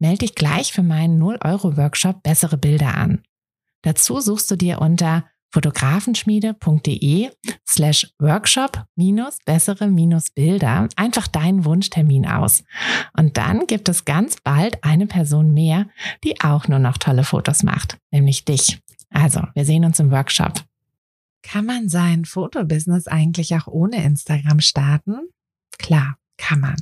Melde 0.00 0.18
dich 0.18 0.34
gleich 0.34 0.72
für 0.72 0.82
meinen 0.82 1.22
0-Euro-Workshop 1.22 2.22
Bessere 2.22 2.56
Bilder 2.58 2.96
an. 2.96 3.22
Dazu 3.82 4.20
suchst 4.20 4.50
du 4.50 4.56
dir 4.56 4.80
unter 4.80 5.24
fotografenschmiede.de 5.52 7.30
slash 7.68 8.12
workshop 8.18 8.84
minus 8.96 9.38
bessere 9.44 9.88
minus 9.88 10.30
Bilder 10.30 10.88
einfach 10.96 11.26
deinen 11.26 11.64
Wunschtermin 11.64 12.26
aus. 12.26 12.64
Und 13.16 13.36
dann 13.36 13.66
gibt 13.66 13.88
es 13.88 14.04
ganz 14.04 14.36
bald 14.42 14.82
eine 14.84 15.06
Person 15.06 15.52
mehr, 15.52 15.88
die 16.24 16.40
auch 16.40 16.68
nur 16.68 16.78
noch 16.78 16.98
tolle 16.98 17.24
Fotos 17.24 17.62
macht, 17.62 17.98
nämlich 18.10 18.44
dich. 18.44 18.80
Also, 19.10 19.42
wir 19.54 19.64
sehen 19.64 19.84
uns 19.84 19.98
im 19.98 20.12
Workshop. 20.12 20.62
Kann 21.42 21.66
man 21.66 21.88
sein 21.88 22.24
Fotobusiness 22.26 23.08
eigentlich 23.08 23.54
auch 23.56 23.66
ohne 23.66 24.04
Instagram 24.04 24.60
starten? 24.60 25.30
Klar, 25.78 26.16
kann 26.36 26.60
man. 26.60 26.76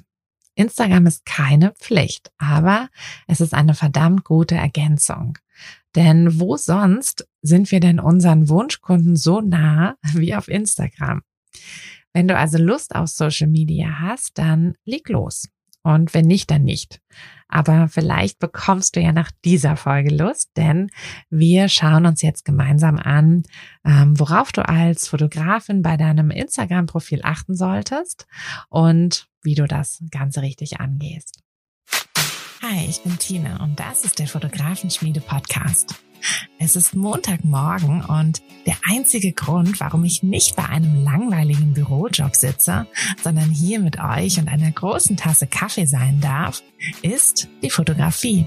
Instagram 0.58 1.06
ist 1.06 1.24
keine 1.24 1.72
Pflicht, 1.72 2.32
aber 2.36 2.88
es 3.26 3.40
ist 3.40 3.54
eine 3.54 3.74
verdammt 3.74 4.24
gute 4.24 4.56
Ergänzung. 4.56 5.38
Denn 5.94 6.40
wo 6.40 6.56
sonst 6.56 7.28
sind 7.42 7.70
wir 7.70 7.80
denn 7.80 8.00
unseren 8.00 8.48
Wunschkunden 8.48 9.16
so 9.16 9.40
nah 9.40 9.96
wie 10.14 10.34
auf 10.34 10.48
Instagram? 10.48 11.22
Wenn 12.12 12.26
du 12.26 12.36
also 12.36 12.58
Lust 12.58 12.94
auf 12.94 13.08
Social 13.08 13.46
Media 13.46 14.00
hast, 14.00 14.38
dann 14.38 14.74
leg 14.84 15.08
los. 15.08 15.48
Und 15.82 16.12
wenn 16.12 16.26
nicht, 16.26 16.50
dann 16.50 16.64
nicht. 16.64 17.00
Aber 17.46 17.88
vielleicht 17.88 18.40
bekommst 18.40 18.96
du 18.96 19.00
ja 19.00 19.12
nach 19.12 19.30
dieser 19.44 19.76
Folge 19.76 20.14
Lust, 20.14 20.50
denn 20.56 20.90
wir 21.30 21.68
schauen 21.68 22.04
uns 22.04 22.20
jetzt 22.20 22.44
gemeinsam 22.44 22.98
an, 22.98 23.44
ähm, 23.86 24.18
worauf 24.18 24.52
du 24.52 24.68
als 24.68 25.08
Fotografin 25.08 25.82
bei 25.82 25.96
deinem 25.96 26.30
Instagram-Profil 26.30 27.20
achten 27.22 27.54
solltest 27.54 28.26
und 28.68 29.28
wie 29.42 29.54
du 29.54 29.66
das 29.66 30.02
Ganze 30.10 30.42
richtig 30.42 30.80
angehst. 30.80 31.42
Hi, 32.60 32.86
ich 32.88 33.02
bin 33.02 33.18
Tina 33.18 33.62
und 33.62 33.78
das 33.78 34.04
ist 34.04 34.18
der 34.18 34.26
Fotografenschmiede 34.26 35.20
Podcast. 35.20 35.94
Es 36.58 36.74
ist 36.74 36.96
Montagmorgen 36.96 38.04
und 38.04 38.42
der 38.66 38.76
einzige 38.82 39.32
Grund, 39.32 39.78
warum 39.78 40.04
ich 40.04 40.24
nicht 40.24 40.56
bei 40.56 40.68
einem 40.68 41.04
langweiligen 41.04 41.72
Bürojob 41.72 42.34
sitze, 42.34 42.88
sondern 43.22 43.50
hier 43.50 43.78
mit 43.78 44.00
euch 44.00 44.38
und 44.38 44.48
einer 44.48 44.72
großen 44.72 45.16
Tasse 45.16 45.46
Kaffee 45.46 45.86
sein 45.86 46.20
darf, 46.20 46.62
ist 47.02 47.48
die 47.62 47.70
Fotografie. 47.70 48.46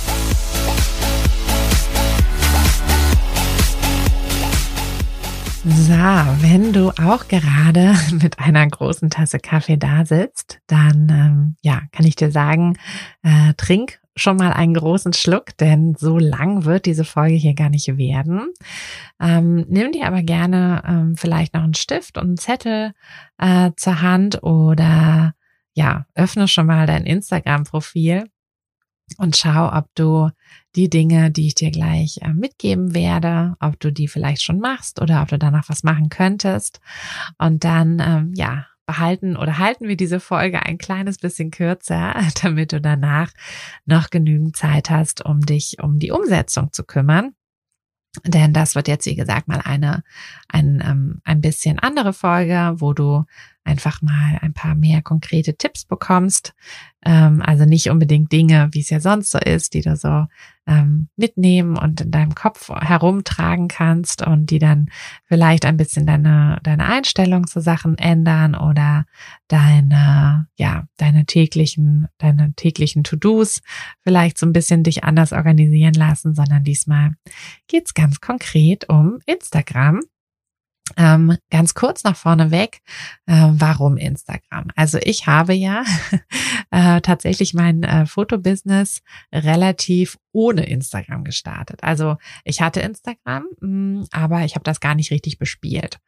So, 5.63 5.93
wenn 5.93 6.73
du 6.73 6.89
auch 6.89 7.27
gerade 7.27 7.93
mit 8.19 8.39
einer 8.39 8.67
großen 8.67 9.11
Tasse 9.11 9.37
Kaffee 9.37 9.77
da 9.77 10.05
sitzt, 10.07 10.59
dann 10.65 11.07
ähm, 11.09 11.55
ja, 11.61 11.83
kann 11.91 12.07
ich 12.07 12.15
dir 12.15 12.31
sagen, 12.31 12.77
äh, 13.21 13.53
trink 13.57 13.99
schon 14.15 14.37
mal 14.37 14.53
einen 14.53 14.73
großen 14.73 15.13
Schluck, 15.13 15.55
denn 15.59 15.93
so 15.95 16.17
lang 16.17 16.65
wird 16.65 16.87
diese 16.87 17.05
Folge 17.05 17.35
hier 17.35 17.53
gar 17.53 17.69
nicht 17.69 17.95
werden. 17.95 18.47
Ähm, 19.21 19.67
nimm 19.69 19.91
dir 19.91 20.07
aber 20.07 20.23
gerne 20.23 20.81
ähm, 20.87 21.15
vielleicht 21.15 21.53
noch 21.53 21.63
einen 21.63 21.75
Stift 21.75 22.17
und 22.17 22.23
einen 22.23 22.37
Zettel 22.37 22.93
äh, 23.37 23.69
zur 23.77 24.01
Hand 24.01 24.41
oder 24.41 25.35
ja, 25.73 26.07
öffne 26.15 26.47
schon 26.47 26.65
mal 26.65 26.87
dein 26.87 27.05
Instagram-Profil 27.05 28.25
und 29.17 29.35
schau, 29.35 29.71
ob 29.71 29.87
du 29.95 30.29
die 30.75 30.89
Dinge, 30.89 31.31
die 31.31 31.47
ich 31.47 31.55
dir 31.55 31.71
gleich 31.71 32.19
äh, 32.21 32.33
mitgeben 32.33 32.93
werde, 32.93 33.55
ob 33.59 33.79
du 33.79 33.91
die 33.91 34.07
vielleicht 34.07 34.41
schon 34.41 34.59
machst 34.59 35.01
oder 35.01 35.21
ob 35.21 35.29
du 35.29 35.37
danach 35.37 35.69
was 35.69 35.83
machen 35.83 36.09
könntest. 36.09 36.79
Und 37.37 37.63
dann, 37.63 37.99
ähm, 37.99 38.33
ja, 38.35 38.67
behalten 38.85 39.37
oder 39.37 39.57
halten 39.57 39.87
wir 39.87 39.95
diese 39.95 40.19
Folge 40.19 40.63
ein 40.65 40.77
kleines 40.77 41.17
bisschen 41.17 41.51
kürzer, 41.51 42.15
damit 42.41 42.73
du 42.73 42.81
danach 42.81 43.31
noch 43.85 44.09
genügend 44.09 44.57
Zeit 44.57 44.89
hast, 44.89 45.23
um 45.23 45.41
dich 45.41 45.77
um 45.81 45.99
die 45.99 46.11
Umsetzung 46.11 46.71
zu 46.73 46.83
kümmern. 46.83 47.33
Denn 48.25 48.51
das 48.51 48.75
wird 48.75 48.89
jetzt, 48.89 49.05
wie 49.05 49.15
gesagt, 49.15 49.47
mal 49.47 49.61
eine, 49.63 50.03
ein, 50.49 50.83
ähm, 50.85 51.21
ein 51.23 51.39
bisschen 51.39 51.79
andere 51.79 52.11
Folge, 52.11 52.73
wo 52.75 52.91
du 52.91 53.23
einfach 53.63 54.01
mal 54.01 54.39
ein 54.41 54.53
paar 54.53 54.75
mehr 54.75 55.01
konkrete 55.01 55.55
Tipps 55.55 55.85
bekommst. 55.85 56.53
Ähm, 57.03 57.41
also 57.43 57.65
nicht 57.65 57.89
unbedingt 57.89 58.31
Dinge, 58.31 58.69
wie 58.71 58.81
es 58.81 58.89
ja 58.89 58.99
sonst 58.99 59.31
so 59.31 59.39
ist, 59.39 59.73
die 59.73 59.81
du 59.81 59.95
so 59.95 60.25
ähm, 60.67 61.09
mitnehmen 61.15 61.77
und 61.77 62.01
in 62.01 62.11
deinem 62.11 62.35
Kopf 62.35 62.69
herumtragen 62.69 63.67
kannst 63.67 64.25
und 64.25 64.47
die 64.51 64.59
dann 64.59 64.89
vielleicht 65.25 65.65
ein 65.65 65.77
bisschen 65.77 66.05
deine, 66.05 66.59
deine 66.63 66.85
Einstellung 66.85 67.47
zu 67.47 67.61
Sachen 67.61 67.97
ändern 67.97 68.55
oder 68.55 69.05
deine, 69.47 70.47
ja, 70.55 70.85
deine 70.97 71.25
täglichen, 71.25 72.07
deine 72.17 72.53
täglichen 72.53 73.03
To-Dos 73.03 73.61
vielleicht 74.03 74.37
so 74.37 74.45
ein 74.45 74.53
bisschen 74.53 74.83
dich 74.83 75.03
anders 75.03 75.33
organisieren 75.33 75.93
lassen, 75.93 76.35
sondern 76.35 76.63
diesmal 76.63 77.11
geht's 77.67 77.93
ganz 77.93 78.21
konkret 78.21 78.89
um 78.89 79.19
Instagram 79.25 80.01
ähm, 80.97 81.37
ganz 81.49 81.73
kurz 81.73 82.03
nach 82.03 82.15
vorne 82.15 82.51
weg, 82.51 82.81
äh, 83.25 83.49
warum 83.51 83.97
Instagram? 83.97 84.67
Also 84.75 84.97
ich 85.01 85.27
habe 85.27 85.53
ja 85.53 85.83
äh, 86.71 87.01
tatsächlich 87.01 87.53
mein 87.53 87.83
äh, 87.83 88.05
Fotobusiness 88.05 89.01
relativ 89.33 90.17
ohne 90.31 90.65
Instagram 90.65 91.23
gestartet. 91.23 91.83
Also 91.83 92.17
ich 92.43 92.61
hatte 92.61 92.79
Instagram, 92.79 93.45
mh, 93.59 93.67
mm, 93.67 94.07
aber 94.11 94.45
ich 94.45 94.55
habe 94.55 94.63
das 94.63 94.79
gar 94.79 94.95
nicht 94.95 95.11
richtig 95.11 95.37
bespielt. 95.37 95.99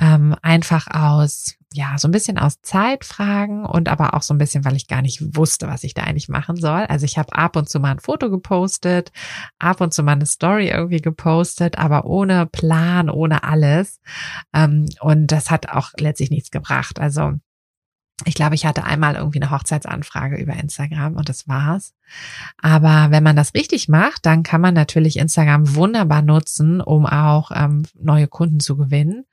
Ähm, 0.00 0.36
einfach 0.42 0.86
aus, 0.88 1.57
ja, 1.74 1.98
so 1.98 2.08
ein 2.08 2.12
bisschen 2.12 2.38
aus 2.38 2.62
Zeitfragen 2.62 3.66
und 3.66 3.88
aber 3.90 4.14
auch 4.14 4.22
so 4.22 4.32
ein 4.32 4.38
bisschen, 4.38 4.64
weil 4.64 4.76
ich 4.76 4.88
gar 4.88 5.02
nicht 5.02 5.36
wusste, 5.36 5.68
was 5.68 5.84
ich 5.84 5.92
da 5.92 6.04
eigentlich 6.04 6.30
machen 6.30 6.56
soll. 6.56 6.86
Also 6.88 7.04
ich 7.04 7.18
habe 7.18 7.34
ab 7.34 7.56
und 7.56 7.68
zu 7.68 7.78
mal 7.78 7.90
ein 7.90 7.98
Foto 7.98 8.30
gepostet, 8.30 9.12
ab 9.58 9.82
und 9.82 9.92
zu 9.92 10.02
mal 10.02 10.12
eine 10.12 10.24
Story 10.24 10.68
irgendwie 10.68 11.02
gepostet, 11.02 11.76
aber 11.78 12.06
ohne 12.06 12.46
Plan, 12.46 13.10
ohne 13.10 13.44
alles. 13.44 14.00
Ähm, 14.54 14.86
und 15.00 15.26
das 15.26 15.50
hat 15.50 15.68
auch 15.68 15.90
letztlich 15.98 16.30
nichts 16.30 16.50
gebracht. 16.50 16.98
Also 16.98 17.34
ich 18.24 18.34
glaube, 18.34 18.54
ich 18.54 18.64
hatte 18.64 18.84
einmal 18.84 19.14
irgendwie 19.16 19.40
eine 19.40 19.50
Hochzeitsanfrage 19.50 20.36
über 20.36 20.54
Instagram 20.54 21.16
und 21.16 21.28
das 21.28 21.48
war's. 21.48 21.94
Aber 22.60 23.10
wenn 23.10 23.22
man 23.22 23.36
das 23.36 23.54
richtig 23.54 23.88
macht, 23.88 24.26
dann 24.26 24.42
kann 24.42 24.60
man 24.60 24.74
natürlich 24.74 25.18
Instagram 25.18 25.74
wunderbar 25.74 26.22
nutzen, 26.22 26.80
um 26.80 27.06
auch 27.06 27.50
ähm, 27.54 27.84
neue 27.94 28.28
Kunden 28.28 28.60
zu 28.60 28.76
gewinnen. 28.76 29.24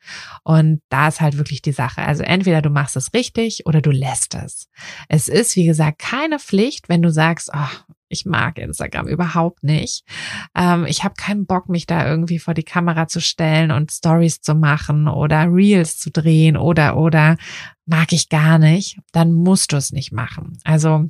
Und 0.44 0.82
da 0.90 1.08
ist 1.08 1.22
halt 1.22 1.38
wirklich 1.38 1.62
die 1.62 1.72
Sache. 1.72 2.02
Also 2.02 2.24
entweder 2.24 2.62
du 2.62 2.70
machst 2.70 2.96
es 2.96 3.14
richtig 3.14 3.66
oder 3.66 3.82
du 3.82 3.92
lässt 3.92 4.36
es. 4.36 4.70
Es 5.10 5.28
ist, 5.28 5.56
wie 5.56 5.66
gesagt, 5.66 6.00
keine 6.00 6.40
Pflicht, 6.40 6.90
wenn 6.90 7.02
du 7.02 7.12
sagst, 7.12 7.52
oh, 7.54 7.96
ich 8.08 8.26
mag 8.26 8.58
Instagram 8.58 9.08
überhaupt 9.08 9.64
nicht. 9.64 10.06
Ähm, 10.56 10.86
ich 10.86 11.04
habe 11.04 11.16
keinen 11.16 11.46
Bock, 11.46 11.70
mich 11.70 11.86
da 11.86 12.08
irgendwie 12.08 12.40
vor 12.40 12.54
die 12.54 12.64
Kamera 12.64 13.08
zu 13.08 13.20
stellen 13.20 13.72
und 13.72 13.92
Stories 13.92 14.42
zu 14.42 14.56
machen 14.56 15.08
oder 15.08 15.52
Reels 15.52 15.98
zu 15.98 16.12
drehen 16.12 16.58
oder 16.58 16.98
oder 16.98 17.38
mag 17.86 18.14
ich 18.14 18.30
gar 18.30 18.60
nicht. 18.60 19.00
Dann 19.12 19.34
musst 19.34 19.72
du 19.72 19.78
es 19.78 19.92
nicht 19.92 20.12
machen. 20.12 20.58
Also 20.64 21.10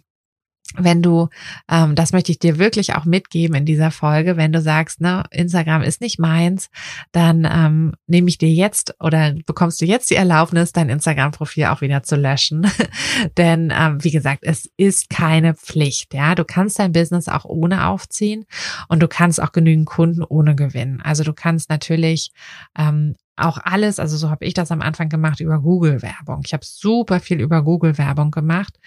wenn 0.78 1.02
du, 1.02 1.30
ähm, 1.70 1.96
das 1.96 2.12
möchte 2.12 2.32
ich 2.32 2.40
dir 2.40 2.58
wirklich 2.58 2.96
auch 2.96 3.06
mitgeben 3.06 3.56
in 3.56 3.66
dieser 3.66 3.92
Folge, 3.92 4.36
wenn 4.36 4.52
du 4.52 4.62
sagst, 4.62 5.00
ne, 5.00 5.24
Instagram 5.32 5.84
ist 5.84 6.02
nicht 6.02 6.20
meins, 6.20 6.70
dann 7.12 7.48
ähm, 7.50 7.94
nehme 8.08 8.30
ich 8.30 8.38
dir 8.38 8.50
jetzt 8.50 8.96
oder 9.00 9.34
bekommst 9.46 9.80
du 9.80 9.86
jetzt 9.86 10.10
die 10.10 10.16
Erlaubnis, 10.16 10.74
dein 10.74 10.90
Instagram-Profil 10.90 11.66
auch 11.66 11.82
wieder 11.82 12.04
zu 12.04 12.16
löschen. 12.16 12.68
Denn 13.38 13.72
ähm, 13.76 14.04
wie 14.04 14.12
gesagt, 14.12 14.40
es 14.44 14.70
ist 14.76 15.10
keine 15.10 15.54
Pflicht. 15.54 16.14
Ja, 16.14 16.36
du 16.36 16.44
kannst 16.44 16.80
dein 16.80 16.92
Business 16.92 17.28
auch 17.28 17.46
ohne 17.46 17.88
aufziehen 17.88 18.46
und 18.88 19.02
du 19.02 19.08
kannst 19.08 19.42
auch 19.42 19.52
genügend 19.52 19.86
Kunden 19.86 20.24
ohne 20.24 20.56
gewinnen. 20.56 21.02
Also 21.02 21.24
du 21.24 21.34
kannst 21.34 21.70
natürlich 21.70 22.32
ähm, 22.78 23.16
auch 23.38 23.60
alles, 23.62 24.00
also 24.00 24.18
so 24.18 24.30
habe 24.30 24.46
ich 24.46 24.54
das 24.54 24.72
am 24.72 24.82
Anfang 24.82 25.10
gemacht 25.10 25.40
über 25.40 25.60
Google-Werbung. 25.60 26.42
Ich 26.46 26.54
habe 26.54 26.66
super 26.66 27.20
viel 27.20 27.40
über 27.40 27.64
Google-Werbung 27.64 28.32
gemacht 28.32 28.80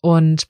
und 0.00 0.48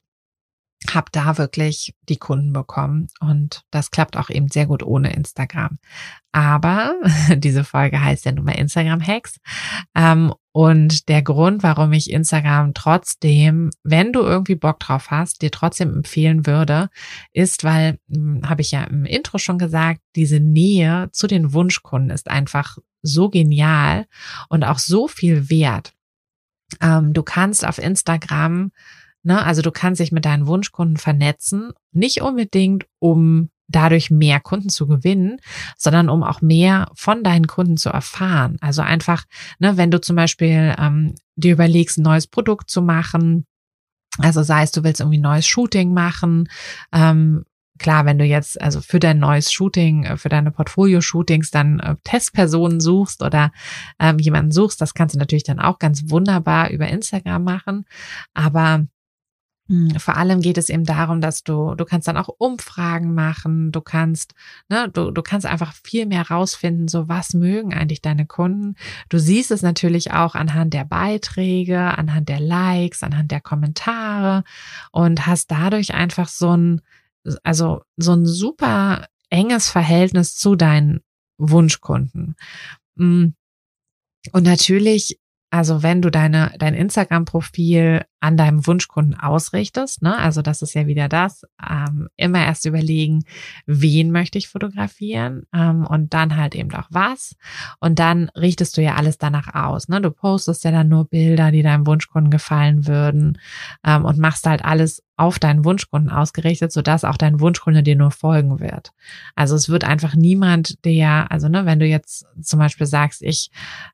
habe 0.93 1.07
da 1.13 1.39
wirklich 1.39 1.95
die 2.09 2.19
Kunden 2.19 2.53
bekommen 2.53 3.09
und 3.21 3.63
das 3.71 3.91
klappt 3.91 4.17
auch 4.17 4.29
eben 4.29 4.49
sehr 4.49 4.67
gut 4.67 4.83
ohne 4.83 5.13
Instagram. 5.15 5.79
Aber 6.33 6.95
diese 7.37 7.65
Folge 7.65 8.03
heißt 8.03 8.25
ja 8.25 8.33
nun 8.33 8.45
mal 8.45 8.53
Instagram 8.53 9.01
Hacks 9.07 9.39
ähm, 9.95 10.35
und 10.53 11.09
der 11.09 11.23
Grund, 11.23 11.63
warum 11.63 11.93
ich 11.93 12.11
Instagram 12.11 12.75
trotzdem, 12.75 13.71
wenn 13.83 14.13
du 14.13 14.21
irgendwie 14.21 14.57
Bock 14.57 14.81
drauf 14.81 15.11
hast, 15.11 15.43
dir 15.43 15.51
trotzdem 15.51 15.93
empfehlen 15.93 16.47
würde, 16.47 16.91
ist, 17.33 17.65
weil 17.65 17.99
hm, 18.11 18.49
habe 18.49 18.63
ich 18.63 18.71
ja 18.71 18.85
im 18.85 19.05
Intro 19.05 19.39
schon 19.39 19.59
gesagt, 19.59 20.01
diese 20.17 20.41
Nähe 20.41 21.09
zu 21.13 21.27
den 21.27 21.53
Wunschkunden 21.53 22.11
ist 22.11 22.31
einfach 22.31 22.79
so 23.03 23.31
genial 23.31 24.07
und 24.49 24.65
auch 24.65 24.79
so 24.79 25.09
viel 25.09 25.51
wert. 25.51 25.95
Ähm, 26.81 27.13
du 27.13 27.23
kannst 27.23 27.67
auf 27.67 27.79
Instagram 27.79 28.73
Ne? 29.25 29.45
Also 29.45 29.63
du 29.63 29.73
kannst 29.73 30.01
dich 30.01 30.13
mit 30.13 30.25
deinen 30.25 30.47
Wunschkunden 30.47 30.97
vernetzen, 30.97 31.73
nicht 31.93 32.23
unbedingt, 32.23 32.87
um 33.01 33.51
dadurch 33.67 34.11
mehr 34.11 34.41
Kunden 34.41 34.69
zu 34.69 34.87
gewinnen, 34.87 35.41
sondern 35.77 36.09
um 36.09 36.23
auch 36.23 36.43
mehr 36.43 36.91
von 36.95 37.25
deinen 37.25 37.47
Kunden 37.47 37.77
zu 37.77 37.89
erfahren. 37.89 38.59
Also 38.61 38.83
einfach, 38.83 39.25
ne, 39.59 39.77
wenn 39.77 39.91
du 39.91 40.01
zum 40.01 40.17
Beispiel 40.17 40.75
ähm, 40.79 41.15
dir 41.37 41.53
überlegst, 41.53 41.99
ein 41.99 42.03
neues 42.03 42.27
Produkt 42.27 42.71
zu 42.71 42.83
machen, 42.83 43.47
also 44.19 44.43
sei 44.43 44.63
es, 44.63 44.71
du 44.71 44.85
willst 44.85 45.01
irgendwie 45.01 45.19
ein 45.19 45.23
neues 45.23 45.47
Shooting 45.47 45.93
machen, 45.93 46.49
ähm, 46.93 47.45
klar, 47.79 48.05
wenn 48.05 48.19
du 48.19 48.25
jetzt 48.25 48.61
also 48.61 48.81
für 48.81 49.01
dein 49.01 49.19
neues 49.19 49.53
Shooting, 49.53 50.05
äh, 50.05 50.17
für 50.17 50.29
deine 50.29 50.51
Portfolio-Shootings 50.51 51.51
dann 51.51 51.81
äh, 51.81 51.97
Testpersonen 52.05 52.81
suchst 52.81 53.23
oder 53.23 53.51
ähm, 53.99 54.19
jemanden 54.19 54.53
suchst, 54.53 54.81
das 54.81 54.95
kannst 54.95 55.15
du 55.15 55.19
natürlich 55.19 55.45
dann 55.45 55.59
auch 55.59 55.79
ganz 55.79 56.11
wunderbar 56.11 56.71
über 56.71 56.87
Instagram 56.89 57.43
machen. 57.43 57.87
Aber 58.35 58.87
vor 59.97 60.17
allem 60.17 60.43
geht 60.43 60.59
es 60.59 60.69
eben 60.69 60.85
darum, 60.85 61.23
dass 61.23 61.43
du, 61.43 61.75
du 61.75 61.87
kannst 61.87 62.07
dann 62.07 62.19
auch 62.19 62.29
Umfragen 62.29 63.15
machen, 63.15 63.73
du 63.73 63.81
kannst, 63.81 64.35
ne, 64.69 64.91
du, 64.91 65.11
du 65.11 65.23
kannst 65.23 65.47
einfach 65.47 65.73
viel 65.73 66.05
mehr 66.05 66.29
rausfinden, 66.29 66.87
so 66.87 67.09
was 67.09 67.33
mögen 67.33 67.73
eigentlich 67.73 68.03
deine 68.03 68.27
Kunden. 68.27 68.75
Du 69.09 69.19
siehst 69.19 69.51
es 69.51 69.63
natürlich 69.63 70.13
auch 70.13 70.35
anhand 70.35 70.75
der 70.75 70.85
Beiträge, 70.85 71.79
anhand 71.79 72.29
der 72.29 72.41
Likes, 72.41 73.03
anhand 73.03 73.31
der 73.31 73.41
Kommentare 73.41 74.45
und 74.93 75.27
hast 75.27 75.51
dadurch 75.51 75.95
einfach 75.95 76.29
so 76.29 76.55
ein, 76.55 76.83
also 77.43 77.81
so 77.97 78.13
ein 78.13 78.27
super 78.27 79.07
enges 79.31 79.71
Verhältnis 79.71 80.37
zu 80.37 80.57
deinen 80.57 81.01
Wunschkunden. 81.39 82.37
Hm. 82.99 83.35
Und 84.33 84.43
natürlich 84.43 85.19
also 85.55 85.85
wenn 85.85 86.03
du 86.03 86.11
deine, 86.11 86.53
dein 86.59 86.75
Instagram-Profil 86.75 88.05
an 88.25 88.39
deinem 88.39 88.67
Wunschkunden 88.67 89.21
ausrichtest, 89.21 90.01
ne, 90.01 90.17
also 90.17 90.41
das 90.41 90.63
ist 90.63 90.73
ja 90.73 90.87
wieder 90.87 91.11
das, 91.11 91.43
ähm, 91.63 92.09
immer 92.17 92.43
erst 92.43 92.65
überlegen, 92.65 93.25
wen 93.67 94.13
möchte 94.13 94.39
ich 94.39 94.49
fotografieren 94.49 95.43
ähm, 95.53 95.87
und 95.87 96.15
dann 96.15 96.35
halt 96.35 96.55
eben 96.55 96.73
auch 96.73 96.89
was. 96.89 97.37
Und 97.81 97.99
dann 97.99 98.31
richtest 98.31 98.79
du 98.79 98.83
ja 98.83 98.95
alles 98.95 99.19
danach 99.19 99.55
aus. 99.55 99.89
Ne? 99.89 100.01
Du 100.01 100.11
postest 100.11 100.65
ja 100.65 100.71
dann 100.71 100.89
nur 100.89 101.05
Bilder, 101.05 101.51
die 101.51 101.63
deinem 101.63 101.87
Wunschkunden 101.87 102.31
gefallen 102.31 102.87
würden 102.87 103.39
ähm, 103.85 104.07
und 104.07 104.17
machst 104.17 104.47
halt 104.47 104.65
alles 104.65 105.03
auf 105.17 105.39
deinen 105.39 105.65
Wunschkunden 105.65 106.11
ausgerichtet, 106.11 106.73
sodass 106.73 107.05
auch 107.05 107.17
dein 107.17 107.39
Wunschkunde 107.39 107.83
dir 107.83 107.95
nur 107.95 108.11
folgen 108.11 108.59
wird. 108.59 108.93
Also 109.37 109.55
es 109.55 109.69
wird 109.69 109.85
einfach 109.85 110.17
niemand, 110.17 110.85
der, 110.85 111.31
also 111.31 111.49
ne, 111.49 111.67
wenn 111.67 111.79
du 111.79 111.87
jetzt 111.87 112.27
zum 112.41 112.59
Beispiel 112.59 112.87
sagst, 112.87 113.23
ich, 113.23 113.51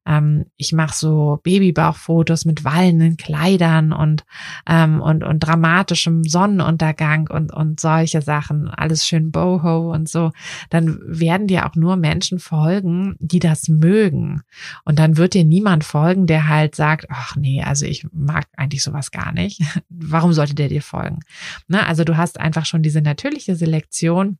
ähm, 0.06 0.46
ich 0.56 0.72
mache 0.72 0.94
so 0.94 1.40
Babybauchfotos 1.42 2.46
mit 2.46 2.64
wallenden 2.64 3.18
Kleidern 3.18 3.92
und 3.92 4.19
ähm, 4.68 5.00
und 5.00 5.24
und 5.24 5.40
dramatischem 5.40 6.24
Sonnenuntergang 6.24 7.28
und 7.28 7.52
und 7.52 7.80
solche 7.80 8.22
Sachen, 8.22 8.68
alles 8.68 9.06
schön 9.06 9.30
boho 9.30 9.92
und 9.92 10.08
so, 10.08 10.32
dann 10.70 11.00
werden 11.04 11.46
dir 11.46 11.66
auch 11.66 11.74
nur 11.74 11.96
Menschen 11.96 12.38
folgen, 12.38 13.16
die 13.18 13.40
das 13.40 13.68
mögen. 13.68 14.42
Und 14.84 14.98
dann 14.98 15.16
wird 15.16 15.34
dir 15.34 15.44
niemand 15.44 15.84
folgen, 15.84 16.26
der 16.26 16.48
halt 16.48 16.74
sagt, 16.74 17.06
ach 17.08 17.36
nee, 17.36 17.62
also 17.62 17.86
ich 17.86 18.06
mag 18.12 18.46
eigentlich 18.56 18.82
sowas 18.82 19.10
gar 19.10 19.32
nicht. 19.32 19.60
Warum 19.88 20.32
sollte 20.32 20.54
der 20.54 20.68
dir 20.68 20.82
folgen? 20.82 21.00
folgen. 21.00 21.20
Ne? 21.68 21.86
Also 21.86 22.04
du 22.04 22.16
hast 22.16 22.38
einfach 22.38 22.66
schon 22.66 22.82
diese 22.82 23.02
natürliche 23.02 23.56
Selektion 23.56 24.38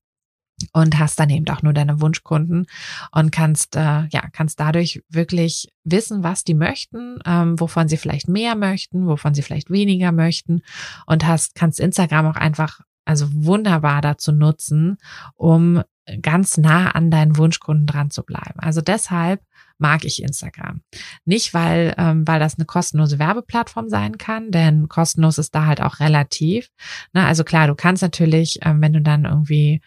und 0.73 0.99
hast 0.99 1.19
dann 1.19 1.31
eben 1.31 1.49
auch 1.49 1.63
nur 1.63 1.73
deine 1.73 2.01
Wunschkunden 2.01 2.67
und 3.13 3.33
kannst 3.33 3.77
äh, 3.77 4.07
ja 4.09 4.29
kannst 4.33 4.61
dadurch 4.61 5.03
wirklich 5.09 5.69
wissen, 5.85 6.23
was 6.23 6.45
die 6.45 6.55
möchten, 6.55 7.19
ähm, 7.25 7.59
wovon 7.59 7.89
sie 7.89 7.97
vielleicht 7.97 8.29
mehr 8.29 8.55
möchten, 8.55 9.07
wovon 9.07 9.35
sie 9.35 9.43
vielleicht 9.43 9.71
weniger 9.71 10.13
möchten 10.13 10.63
und 11.07 11.27
hast 11.27 11.55
kannst 11.55 11.81
Instagram 11.81 12.27
auch 12.27 12.37
einfach 12.37 12.81
also 13.05 13.27
wunderbar 13.33 14.03
dazu 14.03 14.31
nutzen, 14.33 14.99
um 15.35 15.83
ganz 16.23 16.57
nah 16.57 16.91
an 16.91 17.11
deinen 17.11 17.37
Wunschkunden 17.37 17.87
dran 17.87 18.11
zu 18.11 18.25
bleiben. 18.25 18.59
Also 18.59 18.81
deshalb 18.81 19.41
mag 19.79 20.05
ich 20.05 20.23
Instagram. 20.23 20.83
Nicht, 21.25 21.55
weil, 21.55 21.95
ähm, 21.97 22.27
weil 22.27 22.39
das 22.39 22.57
eine 22.57 22.67
kostenlose 22.67 23.19
Werbeplattform 23.19 23.89
sein 23.89 24.19
kann, 24.19 24.51
denn 24.51 24.89
kostenlos 24.89 25.39
ist 25.39 25.55
da 25.55 25.67
halt 25.67 25.81
auch 25.81 26.01
relativ. 26.01 26.71
Na, 27.13 27.27
also 27.27 27.45
klar, 27.45 27.67
du 27.67 27.75
kannst 27.75 28.03
natürlich, 28.03 28.59
ähm, 28.63 28.83
wenn 28.83 28.93
du 28.93 29.01
dann 29.01 29.25
irgendwie 29.25 29.81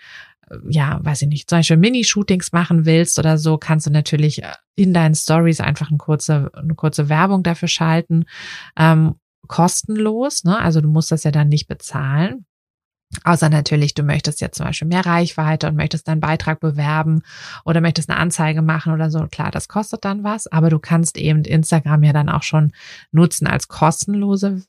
ja, 0.67 1.00
weiß 1.03 1.23
ich 1.23 1.27
nicht, 1.27 1.50
zum 1.50 1.59
Beispiel 1.59 1.77
Mini-Shootings 1.77 2.51
machen 2.51 2.85
willst 2.85 3.19
oder 3.19 3.38
so, 3.38 3.57
kannst 3.57 3.88
du 3.88 3.91
natürlich 3.91 4.44
äh, 4.44 4.53
in 4.75 4.94
deinen 4.94 5.15
Stories 5.15 5.59
einfach 5.59 5.89
eine 5.89 5.97
kurze, 5.97 6.51
eine 6.53 6.75
kurze 6.75 7.09
Werbung 7.09 7.44
dafür 7.44 7.67
schalten. 7.67 8.25
Ähm, 8.77 9.15
kostenlos, 9.47 10.44
ne? 10.44 10.59
Also 10.59 10.81
du 10.81 10.89
musst 10.89 11.11
das 11.11 11.23
ja 11.23 11.31
dann 11.31 11.50
nicht 11.50 11.67
bezahlen. 11.67 12.45
Außer 13.23 13.50
natürlich, 13.50 13.94
du 13.94 14.03
möchtest 14.03 14.41
jetzt 14.41 14.57
zum 14.57 14.65
Beispiel 14.65 14.88
mehr 14.88 15.05
Reichweite 15.05 15.68
und 15.68 15.75
möchtest 15.75 16.07
deinen 16.07 16.19
Beitrag 16.19 16.59
bewerben 16.59 17.21
oder 17.63 17.80
möchtest 17.80 18.09
eine 18.09 18.19
Anzeige 18.19 18.61
machen 18.61 18.92
oder 18.92 19.11
so. 19.11 19.28
Klar, 19.28 19.51
das 19.51 19.68
kostet 19.68 20.04
dann 20.04 20.23
was, 20.23 20.47
aber 20.47 20.69
du 20.69 20.80
kannst 20.80 21.18
eben 21.18 21.44
Instagram 21.44 22.04
ja 22.04 22.13
dann 22.13 22.30
auch 22.30 22.44
schon 22.44 22.71
nutzen 23.11 23.45
als 23.45 23.68
kostenlose 23.68 24.63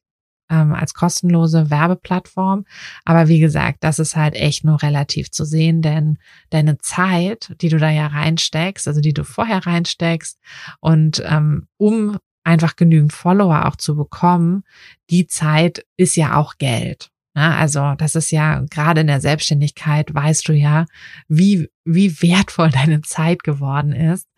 ähm, 0.50 0.74
als 0.74 0.94
kostenlose 0.94 1.70
Werbeplattform. 1.70 2.64
Aber 3.04 3.28
wie 3.28 3.40
gesagt, 3.40 3.78
das 3.82 3.98
ist 3.98 4.16
halt 4.16 4.34
echt 4.34 4.64
nur 4.64 4.82
relativ 4.82 5.30
zu 5.30 5.44
sehen, 5.44 5.82
denn 5.82 6.18
deine 6.50 6.78
Zeit, 6.78 7.54
die 7.60 7.68
du 7.68 7.78
da 7.78 7.90
ja 7.90 8.06
reinsteckst, 8.06 8.88
also 8.88 9.00
die 9.00 9.14
du 9.14 9.24
vorher 9.24 9.66
reinsteckst 9.66 10.38
und 10.80 11.22
ähm, 11.26 11.66
um 11.76 12.18
einfach 12.44 12.76
genügend 12.76 13.12
Follower 13.12 13.66
auch 13.66 13.76
zu 13.76 13.96
bekommen, 13.96 14.64
die 15.10 15.26
Zeit 15.26 15.86
ist 15.96 16.16
ja 16.16 16.36
auch 16.36 16.58
Geld. 16.58 17.10
Na, 17.36 17.56
also 17.56 17.94
das 17.98 18.14
ist 18.14 18.30
ja 18.30 18.60
gerade 18.70 19.00
in 19.00 19.08
der 19.08 19.20
Selbstständigkeit, 19.20 20.14
weißt 20.14 20.48
du 20.48 20.52
ja, 20.52 20.86
wie, 21.26 21.68
wie 21.84 22.22
wertvoll 22.22 22.70
deine 22.72 23.00
Zeit 23.02 23.42
geworden 23.42 23.92
ist. 23.92 24.28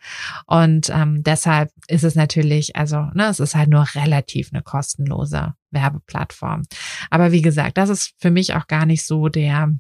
Und 0.46 0.88
ähm, 0.88 1.22
deshalb 1.22 1.70
ist 1.88 2.04
es 2.04 2.14
natürlich, 2.14 2.75
also 2.75 3.10
ne, 3.12 3.26
es 3.26 3.38
ist 3.38 3.54
halt 3.54 3.68
nur 3.68 3.86
relativ 3.94 4.48
eine 4.50 4.62
kostenlose 4.62 5.54
Werbeplattform. 5.76 6.62
Aber 7.11 7.30
wie 7.30 7.42
gesagt, 7.42 7.78
das 7.78 7.90
ist 7.90 8.14
für 8.18 8.30
mich 8.30 8.54
auch 8.54 8.66
gar 8.66 8.87
nicht 8.87 9.04
so 9.04 9.28
der 9.28 9.71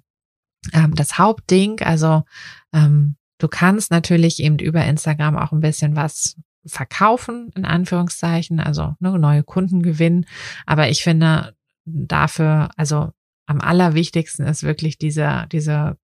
ähm, 0.72 0.94
das 0.94 1.18
Hauptding. 1.18 1.80
Also 1.80 2.22
ähm, 2.72 3.16
du 3.38 3.48
kannst 3.48 3.90
natürlich 3.90 4.40
eben 4.40 4.58
über 4.58 4.84
Instagram 4.84 5.36
auch 5.36 5.52
ein 5.52 5.60
bisschen 5.60 5.96
was 5.96 6.36
verkaufen, 6.64 7.50
in 7.54 7.64
Anführungszeichen, 7.64 8.60
also 8.60 8.94
ne, 9.00 9.18
neue 9.18 9.44
Kunden 9.44 9.82
gewinnen. 9.82 10.26
Aber 10.66 10.88
ich 10.88 11.02
finde, 11.02 11.54
dafür, 11.84 12.70
also 12.76 13.12
am 13.46 13.60
allerwichtigsten 13.60 14.44
ist 14.46 14.64
wirklich 14.64 14.98
diese, 14.98 15.46
diese 15.52 15.96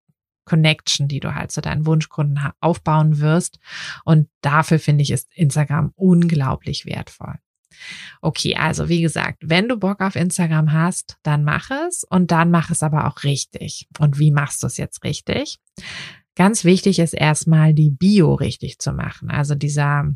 Connection, 0.45 1.09
die 1.09 1.21
du 1.21 1.35
halt 1.35 1.51
zu 1.51 1.61
deinen 1.61 1.87
Wunschkunden 1.87 2.39
aufbauen 2.61 3.19
wirst. 3.19 3.59
Und 4.05 4.29
dafür 4.41 4.79
finde 4.79 5.03
ich, 5.03 5.11
ist 5.11 5.29
Instagram 5.35 5.93
unglaublich 5.97 6.87
wertvoll. 6.87 7.39
Okay, 8.21 8.57
also 8.57 8.89
wie 8.89 9.03
gesagt, 9.03 9.39
wenn 9.43 9.69
du 9.69 9.77
Bock 9.77 10.01
auf 10.01 10.17
Instagram 10.17 10.73
hast, 10.73 11.17
dann 11.23 11.45
mach 11.45 11.71
es 11.71 12.05
und 12.05 12.31
dann 12.31 12.51
mach 12.51 12.71
es 12.71 12.83
aber 12.83 13.07
auch 13.07 13.25
richtig. 13.25 13.89
Und 13.99 14.19
wie 14.19 14.31
machst 14.31 14.63
du 14.63 14.67
es 14.67 14.77
jetzt 14.77 15.05
richtig? 15.05 15.59
Ganz 16.35 16.65
wichtig 16.65 16.99
ist 16.99 17.15
erstmal 17.15 17.75
die 17.75 17.91
Bio 17.91 18.35
richtig 18.35 18.79
zu 18.79 18.93
machen. 18.93 19.31
Also 19.31 19.55
dieser 19.55 20.15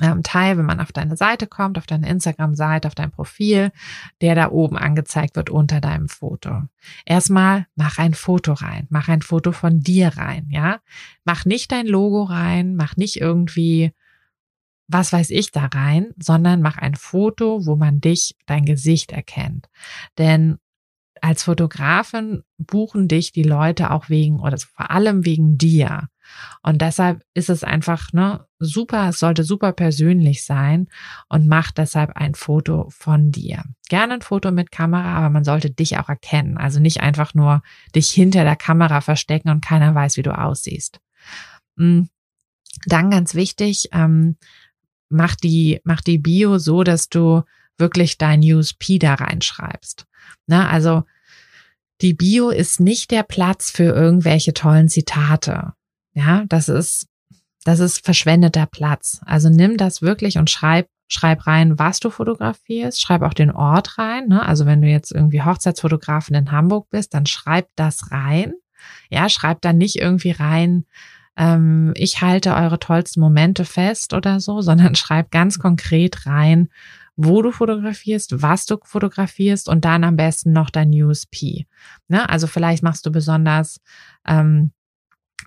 ähm, 0.00 0.22
Teil, 0.22 0.58
wenn 0.58 0.66
man 0.66 0.80
auf 0.80 0.92
deine 0.92 1.16
Seite 1.16 1.46
kommt, 1.46 1.78
auf 1.78 1.86
deine 1.86 2.08
Instagram-Seite, 2.08 2.88
auf 2.88 2.94
dein 2.94 3.10
Profil, 3.10 3.72
der 4.20 4.34
da 4.34 4.50
oben 4.50 4.76
angezeigt 4.76 5.36
wird 5.36 5.50
unter 5.50 5.80
deinem 5.80 6.08
Foto. 6.08 6.62
Erstmal 7.04 7.66
mach 7.74 7.98
ein 7.98 8.14
Foto 8.14 8.52
rein, 8.52 8.86
mach 8.90 9.08
ein 9.08 9.22
Foto 9.22 9.52
von 9.52 9.80
dir 9.80 10.16
rein, 10.16 10.48
ja. 10.50 10.80
Mach 11.24 11.44
nicht 11.44 11.72
dein 11.72 11.86
Logo 11.86 12.24
rein, 12.24 12.76
mach 12.76 12.96
nicht 12.96 13.20
irgendwie 13.20 13.92
was 14.88 15.12
weiß 15.12 15.30
ich 15.30 15.50
da 15.50 15.66
rein, 15.66 16.12
sondern 16.18 16.62
mach 16.62 16.78
ein 16.78 16.94
Foto, 16.94 17.66
wo 17.66 17.76
man 17.76 18.00
dich, 18.00 18.36
dein 18.46 18.64
Gesicht 18.64 19.12
erkennt. 19.12 19.68
Denn 20.18 20.58
als 21.20 21.44
Fotografin 21.44 22.42
buchen 22.58 23.08
dich 23.08 23.32
die 23.32 23.42
Leute 23.42 23.90
auch 23.90 24.08
wegen 24.08 24.40
oder 24.40 24.58
vor 24.58 24.90
allem 24.90 25.24
wegen 25.24 25.58
dir. 25.58 26.08
Und 26.62 26.82
deshalb 26.82 27.22
ist 27.34 27.50
es 27.50 27.64
einfach 27.64 28.12
ne, 28.12 28.46
super, 28.58 29.08
es 29.08 29.18
sollte 29.18 29.44
super 29.44 29.72
persönlich 29.72 30.44
sein 30.44 30.88
und 31.28 31.46
mach 31.46 31.70
deshalb 31.70 32.10
ein 32.16 32.34
Foto 32.34 32.88
von 32.90 33.30
dir. 33.30 33.64
Gerne 33.88 34.14
ein 34.14 34.22
Foto 34.22 34.50
mit 34.50 34.70
Kamera, 34.70 35.16
aber 35.16 35.30
man 35.30 35.44
sollte 35.44 35.70
dich 35.70 35.98
auch 35.98 36.08
erkennen. 36.08 36.58
Also 36.58 36.80
nicht 36.80 37.00
einfach 37.00 37.34
nur 37.34 37.62
dich 37.94 38.10
hinter 38.10 38.44
der 38.44 38.56
Kamera 38.56 39.00
verstecken 39.00 39.50
und 39.50 39.64
keiner 39.64 39.94
weiß, 39.94 40.16
wie 40.16 40.22
du 40.22 40.36
aussiehst. 40.36 41.00
Mm. 41.76 42.02
Dann 42.84 43.10
ganz 43.10 43.34
wichtig, 43.34 43.88
ähm, 43.92 44.36
mach 45.08 45.36
die, 45.36 45.80
mach 45.84 46.00
die 46.00 46.18
Bio 46.18 46.58
so, 46.58 46.82
dass 46.82 47.08
du 47.08 47.42
wirklich 47.78 48.18
dein 48.18 48.40
USP 48.40 48.98
da 48.98 49.14
reinschreibst. 49.14 50.06
Na, 50.46 50.68
also 50.68 51.04
die 52.00 52.14
Bio 52.14 52.50
ist 52.50 52.80
nicht 52.80 53.10
der 53.10 53.22
Platz 53.22 53.70
für 53.70 53.94
irgendwelche 53.94 54.54
tollen 54.54 54.88
Zitate. 54.88 55.72
Ja, 56.14 56.44
das 56.48 56.68
ist, 56.68 57.08
das 57.64 57.80
ist 57.80 58.04
verschwendeter 58.04 58.66
Platz. 58.66 59.20
Also 59.24 59.48
nimm 59.48 59.76
das 59.76 60.02
wirklich 60.02 60.38
und 60.38 60.50
schreib, 60.50 60.88
schreib 61.08 61.46
rein, 61.46 61.78
was 61.78 62.00
du 62.00 62.10
fotografierst, 62.10 63.00
schreib 63.00 63.22
auch 63.22 63.34
den 63.34 63.50
Ort 63.50 63.98
rein. 63.98 64.28
Ne? 64.28 64.44
Also 64.44 64.66
wenn 64.66 64.82
du 64.82 64.88
jetzt 64.88 65.12
irgendwie 65.12 65.42
Hochzeitsfotografin 65.42 66.36
in 66.36 66.52
Hamburg 66.52 66.88
bist, 66.90 67.14
dann 67.14 67.26
schreib 67.26 67.68
das 67.76 68.10
rein. 68.10 68.54
Ja, 69.10 69.28
schreib 69.28 69.62
dann 69.62 69.78
nicht 69.78 69.96
irgendwie 69.96 70.30
rein, 70.30 70.84
ähm, 71.36 71.92
ich 71.96 72.22
halte 72.22 72.54
eure 72.54 72.78
tollsten 72.78 73.20
Momente 73.20 73.64
fest 73.64 74.12
oder 74.12 74.40
so, 74.40 74.60
sondern 74.62 74.94
schreib 74.94 75.30
ganz 75.30 75.58
konkret 75.58 76.26
rein, 76.26 76.68
wo 77.16 77.40
du 77.40 77.50
fotografierst, 77.50 78.42
was 78.42 78.66
du 78.66 78.76
fotografierst 78.82 79.68
und 79.68 79.84
dann 79.84 80.04
am 80.04 80.16
besten 80.16 80.52
noch 80.52 80.68
dein 80.68 80.90
USP. 80.90 81.66
Ne? 82.08 82.28
Also 82.28 82.46
vielleicht 82.46 82.82
machst 82.82 83.06
du 83.06 83.10
besonders, 83.10 83.80
ähm, 84.26 84.72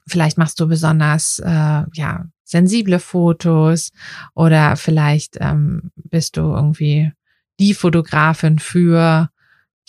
vielleicht 0.08 0.38
machst 0.38 0.60
du 0.60 0.68
besonders, 0.68 1.40
äh, 1.40 1.84
ja, 1.94 2.26
sensible 2.44 2.98
Fotos 2.98 3.92
oder 4.34 4.76
vielleicht 4.76 5.38
ähm, 5.40 5.92
bist 5.96 6.38
du 6.38 6.42
irgendwie 6.42 7.12
die 7.60 7.76
Fotografin 7.76 8.58
für 8.58 9.30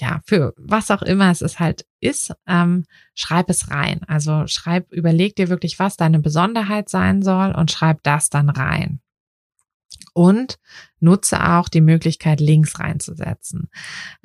ja, 0.01 0.21
für 0.27 0.55
was 0.57 0.91
auch 0.91 1.03
immer 1.03 1.31
es 1.31 1.43
ist 1.43 1.61
halt 1.61 1.87
ist, 2.01 2.33
ähm, 2.47 2.85
schreib 3.15 3.51
es 3.51 3.71
rein. 3.71 4.01
Also 4.07 4.47
schreib, 4.47 4.91
überleg 4.93 5.37
dir 5.37 5.49
wirklich, 5.49 5.79
was 5.79 5.97
deine 5.97 6.21
Besonderheit 6.21 6.89
sein 6.89 7.23
soll 7.23 7.53
und 7.53 7.71
schreib 7.71 8.03
das 8.03 8.31
dann 8.31 8.49
rein 8.49 9.01
und 10.13 10.59
nutze 10.99 11.45
auch 11.45 11.69
die 11.69 11.81
Möglichkeit, 11.81 12.41
Links 12.41 12.79
reinzusetzen. 12.79 13.69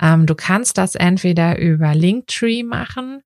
Ähm, 0.00 0.26
du 0.26 0.34
kannst 0.34 0.78
das 0.78 0.94
entweder 0.94 1.58
über 1.58 1.94
Linktree 1.94 2.62
machen. 2.62 3.22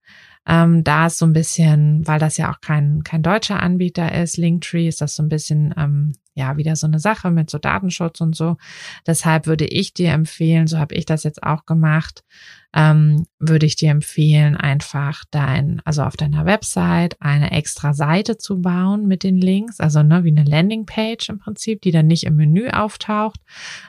Ähm, 0.50 0.83
da 0.83 1.07
ist 1.07 1.19
so 1.19 1.26
ein 1.26 1.33
bisschen, 1.33 2.04
weil 2.09 2.19
das 2.19 2.37
ja 2.37 2.50
auch 2.50 2.61
kein, 2.61 3.04
kein 3.04 3.23
deutscher 3.23 3.62
Anbieter 3.62 4.21
ist, 4.21 4.37
Linktree 4.37 4.88
ist 4.88 5.00
das 5.00 5.14
so 5.14 5.23
ein 5.23 5.28
bisschen, 5.28 5.73
ähm, 5.76 6.12
ja, 6.35 6.57
wieder 6.57 6.75
so 6.75 6.88
eine 6.88 6.99
Sache 6.99 7.30
mit 7.30 7.49
so 7.50 7.59
Datenschutz 7.59 8.21
und 8.21 8.35
so. 8.35 8.57
Deshalb 9.07 9.47
würde 9.47 9.64
ich 9.66 9.95
dir 9.95 10.11
empfehlen, 10.11 10.66
so 10.66 10.78
habe 10.78 10.97
ich 10.97 11.07
das 11.07 11.23
jetzt 11.23 11.45
auch 11.45 11.66
gemacht, 11.66 12.25
ähm, 12.73 13.27
würde 13.41 13.67
ich 13.67 13.75
dir 13.75 13.91
empfehlen, 13.91 14.57
einfach 14.57 15.25
dein, 15.31 15.83
also 15.85 16.03
auf 16.03 16.17
deiner 16.17 16.47
Website 16.47 17.17
eine 17.21 17.50
extra 17.50 17.95
Seite 17.95 18.37
zu 18.37 18.61
bauen 18.61 19.07
mit 19.07 19.25
den 19.25 19.39
Links, 19.39 19.81
also 19.81 20.03
ne, 20.03 20.23
wie 20.23 20.31
eine 20.31 20.45
Landingpage 20.45 21.31
im 21.31 21.39
Prinzip, 21.39 21.83
die 21.83 21.91
dann 21.91 22.07
nicht 22.07 22.25
im 22.25 22.37
Menü 22.37 22.69
auftaucht, 22.69 23.41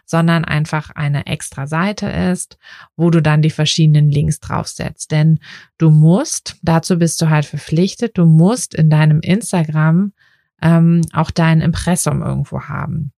sondern 0.05 0.45
einfach 0.45 0.89
eine 0.95 1.27
extra 1.27 1.67
Seite 1.67 2.07
ist, 2.07 2.57
wo 2.95 3.11
du 3.11 3.21
dann 3.21 3.43
die 3.43 3.51
verschiedenen 3.51 4.09
Links 4.09 4.39
draufsetzt. 4.39 5.11
Denn 5.11 5.39
du 5.77 5.91
musst, 5.91 6.57
dazu 6.63 6.97
bist 6.97 7.21
du 7.21 7.29
halt 7.29 7.45
verpflichtet, 7.45 8.17
du 8.17 8.25
musst 8.25 8.73
in 8.73 8.89
deinem 8.89 9.19
Instagram 9.19 10.13
ähm, 10.61 11.01
auch 11.13 11.29
dein 11.29 11.61
Impressum 11.61 12.23
irgendwo 12.23 12.61
haben. 12.61 13.13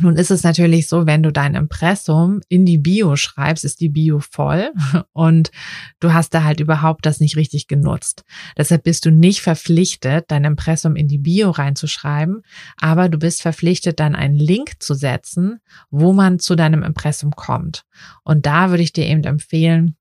Nun 0.00 0.16
ist 0.16 0.30
es 0.30 0.42
natürlich 0.42 0.86
so, 0.86 1.06
wenn 1.06 1.22
du 1.22 1.32
dein 1.32 1.54
Impressum 1.54 2.40
in 2.48 2.66
die 2.66 2.76
Bio 2.76 3.16
schreibst, 3.16 3.64
ist 3.64 3.80
die 3.80 3.88
Bio 3.88 4.20
voll 4.20 4.70
und 5.12 5.50
du 5.98 6.12
hast 6.12 6.34
da 6.34 6.44
halt 6.44 6.60
überhaupt 6.60 7.06
das 7.06 7.20
nicht 7.20 7.36
richtig 7.36 7.68
genutzt. 7.68 8.24
Deshalb 8.56 8.82
bist 8.84 9.06
du 9.06 9.10
nicht 9.10 9.40
verpflichtet, 9.40 10.26
dein 10.28 10.44
Impressum 10.44 10.94
in 10.94 11.08
die 11.08 11.18
Bio 11.18 11.50
reinzuschreiben, 11.50 12.42
aber 12.76 13.08
du 13.08 13.18
bist 13.18 13.40
verpflichtet, 13.40 13.98
dann 13.98 14.14
einen 14.14 14.36
Link 14.36 14.74
zu 14.78 14.92
setzen, 14.92 15.60
wo 15.90 16.12
man 16.12 16.38
zu 16.38 16.54
deinem 16.54 16.82
Impressum 16.82 17.30
kommt. 17.32 17.84
Und 18.24 18.44
da 18.44 18.68
würde 18.68 18.82
ich 18.82 18.92
dir 18.92 19.06
eben 19.06 19.24
empfehlen, 19.24 19.96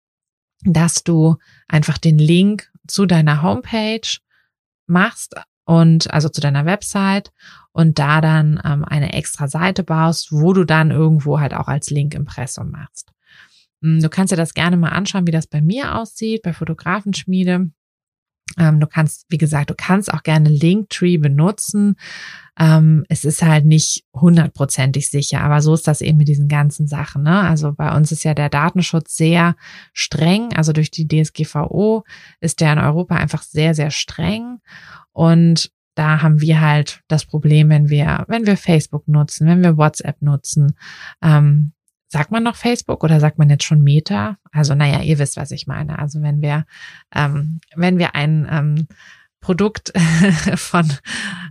dass 0.64 1.04
du 1.04 1.38
einfach 1.70 1.98
den 1.98 2.18
Link 2.18 2.70
zu 2.88 3.06
deiner 3.06 3.42
Homepage 3.42 4.02
machst 4.86 5.36
und 5.68 6.12
also 6.14 6.30
zu 6.30 6.40
deiner 6.40 6.66
Website 6.66 7.34
und 7.74 8.00
da 8.00 8.22
dann 8.22 8.60
ähm, 8.64 8.86
eine 8.86 9.12
extra 9.12 9.50
Seite 9.50 9.84
baust, 9.84 10.32
wo 10.32 10.54
du 10.54 10.64
dann 10.64 10.92
irgendwo 10.92 11.42
halt 11.42 11.54
auch 11.54 11.68
als 11.68 11.90
Link 11.90 12.14
Impressum 12.16 12.72
machst. 12.72 13.12
Hm, 13.82 14.02
du 14.02 14.10
kannst 14.10 14.32
dir 14.32 14.38
das 14.38 14.54
gerne 14.54 14.78
mal 14.78 14.90
anschauen, 14.90 15.28
wie 15.28 15.32
das 15.32 15.46
bei 15.46 15.62
mir 15.62 15.96
aussieht, 15.96 16.42
bei 16.44 16.54
Fotografenschmiede. 16.54 17.70
Ähm, 18.58 18.80
du 18.80 18.88
kannst, 18.88 19.26
wie 19.28 19.38
gesagt, 19.38 19.70
du 19.70 19.76
kannst 19.76 20.14
auch 20.14 20.24
gerne 20.24 20.48
Linktree 20.48 21.18
benutzen. 21.18 21.98
Ähm, 22.58 23.06
es 23.10 23.26
ist 23.26 23.42
halt 23.42 23.66
nicht 23.66 24.06
hundertprozentig 24.14 25.10
sicher, 25.10 25.42
aber 25.42 25.62
so 25.62 25.74
ist 25.74 25.86
das 25.86 26.00
eben 26.00 26.18
mit 26.18 26.30
diesen 26.30 26.48
ganzen 26.48 26.88
Sachen. 26.88 27.24
Ne? 27.24 27.42
Also 27.42 27.74
bei 27.74 27.94
uns 27.94 28.14
ist 28.14 28.24
ja 28.24 28.34
der 28.34 28.50
Datenschutz 28.50 29.18
sehr 29.18 29.58
streng. 29.92 30.54
Also 30.56 30.72
durch 30.72 30.92
die 30.92 31.08
DSGVO 31.08 32.06
ist 32.40 32.62
der 32.62 32.72
in 32.72 32.80
Europa 32.80 33.16
einfach 33.16 33.44
sehr, 33.44 33.76
sehr 33.76 33.92
streng. 33.92 34.60
Und 35.18 35.72
da 35.96 36.22
haben 36.22 36.42
wir 36.42 36.62
halt 36.62 37.02
das 37.08 37.26
Problem, 37.26 37.70
wenn 37.70 37.90
wir, 37.90 38.26
wenn 38.28 38.46
wir 38.46 38.56
Facebook 38.56 39.08
nutzen, 39.08 39.48
wenn 39.48 39.64
wir 39.64 39.76
WhatsApp 39.76 40.22
nutzen. 40.22 40.78
Ähm, 41.24 41.74
sagt 42.08 42.30
man 42.30 42.44
noch 42.44 42.56
Facebook 42.56 43.04
oder 43.04 43.20
sagt 43.20 43.40
man 43.40 43.50
jetzt 43.50 43.64
schon 43.64 43.82
Meta? 43.82 44.38
Also, 44.52 44.76
naja, 44.76 45.02
ihr 45.02 45.18
wisst, 45.18 45.36
was 45.36 45.50
ich 45.50 45.66
meine. 45.66 45.98
Also 45.98 46.22
wenn 46.22 46.44
wir, 46.44 46.68
ähm, 47.16 47.62
wenn 47.76 47.98
wir 47.98 48.14
ein 48.14 48.48
ähm, 48.48 48.88
Produkt 49.40 49.92
von 50.56 50.88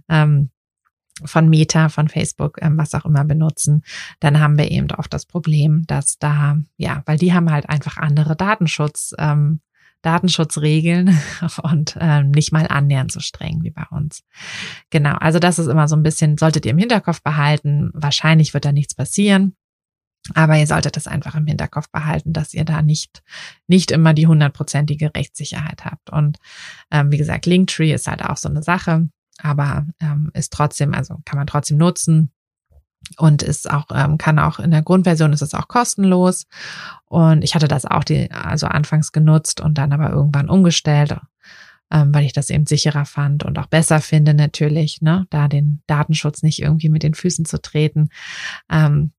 ähm, 0.09 0.51
von 1.25 1.49
Meta, 1.49 1.89
von 1.89 2.07
Facebook, 2.07 2.59
ähm, 2.63 2.79
was 2.79 2.95
auch 2.95 3.05
immer 3.05 3.25
benutzen, 3.25 3.83
dann 4.21 4.39
haben 4.39 4.59
wir 4.59 4.71
eben 4.71 4.93
oft 4.93 5.13
das 5.13 5.27
Problem, 5.27 5.87
dass 5.89 6.19
da, 6.19 6.59
ja, 6.77 7.03
weil 7.07 7.19
die 7.19 7.33
haben 7.33 7.51
halt 7.51 7.69
einfach 7.69 7.97
andere 7.97 8.37
Datenschutz, 8.37 9.13
ähm, 9.19 9.61
Datenschutzregeln 10.03 11.19
und 11.63 11.97
ähm, 12.01 12.31
nicht 12.31 12.53
mal 12.53 12.67
annähernd 12.67 13.13
so 13.13 13.21
streng 13.21 13.63
wie 13.63 13.71
bei 13.71 13.85
uns. 13.91 14.23
Genau, 14.91 15.15
also 15.17 15.39
das 15.39 15.59
ist 15.59 15.67
immer 15.67 15.89
so 15.89 15.97
ein 15.97 16.03
bisschen, 16.03 16.39
solltet 16.39 16.65
ihr 16.67 16.73
im 16.73 16.79
Hinterkopf 16.79 17.23
behalten. 17.23 17.91
Wahrscheinlich 17.95 18.55
wird 18.55 18.65
da 18.65 18.73
nichts 18.73 18.95
passieren. 18.95 19.57
Aber 20.35 20.57
ihr 20.57 20.67
solltet 20.67 20.97
das 20.97 21.07
einfach 21.07 21.37
im 21.37 21.47
Hinterkopf 21.47 21.89
behalten, 21.91 22.33
dass 22.33 22.53
ihr 22.53 22.65
da 22.65 22.83
nicht, 22.83 23.23
nicht 23.69 23.91
immer 23.93 24.13
die 24.13 24.27
hundertprozentige 24.27 25.15
Rechtssicherheit 25.15 25.85
habt. 25.85 26.11
Und 26.11 26.39
ähm, 26.91 27.13
wie 27.13 27.17
gesagt, 27.17 27.47
Linktree 27.47 27.93
ist 27.93 28.09
halt 28.09 28.25
auch 28.25 28.37
so 28.37 28.49
eine 28.49 28.63
Sache, 28.63 29.09
aber 29.39 29.87
ähm, 30.01 30.31
ist 30.35 30.53
trotzdem, 30.53 30.95
also 30.95 31.19
kann 31.25 31.39
man 31.39 31.47
trotzdem 31.47 31.79
nutzen 31.79 32.33
und 33.19 33.43
ist 33.43 33.71
auch 33.71 33.87
ähm, 33.95 34.19
kann 34.19 34.39
auch 34.39 34.59
in 34.59 34.71
der 34.71 34.83
Grundversion 34.83 35.33
ist 35.33 35.43
es 35.43 35.55
auch 35.55 35.69
kostenlos. 35.69 36.47
Und 37.07 37.45
ich 37.45 37.55
hatte 37.55 37.69
das 37.69 37.85
auch 37.85 38.05
die 38.05 38.31
also 38.31 38.67
anfangs 38.67 39.13
genutzt 39.13 39.61
und 39.61 39.79
dann 39.79 39.93
aber 39.93 40.11
irgendwann 40.11 40.49
umgestellt 40.49 41.17
ähm, 41.91 42.13
weil 42.13 42.25
ich 42.25 42.33
das 42.33 42.51
eben 42.51 42.67
sicherer 42.67 43.05
fand 43.05 43.45
und 43.45 43.59
auch 43.59 43.67
besser 43.67 44.01
finde 44.01 44.35
natürlich 44.35 45.03
ne 45.03 45.27
da 45.31 45.49
den 45.49 45.83
Datenschutz 45.87 46.43
nicht 46.43 46.61
irgendwie 46.61 46.89
mit 46.89 47.03
den 47.03 47.15
Füßen 47.15 47.45
zu 47.45 47.61
treten. 47.61 48.09
Ähm, 48.71 49.13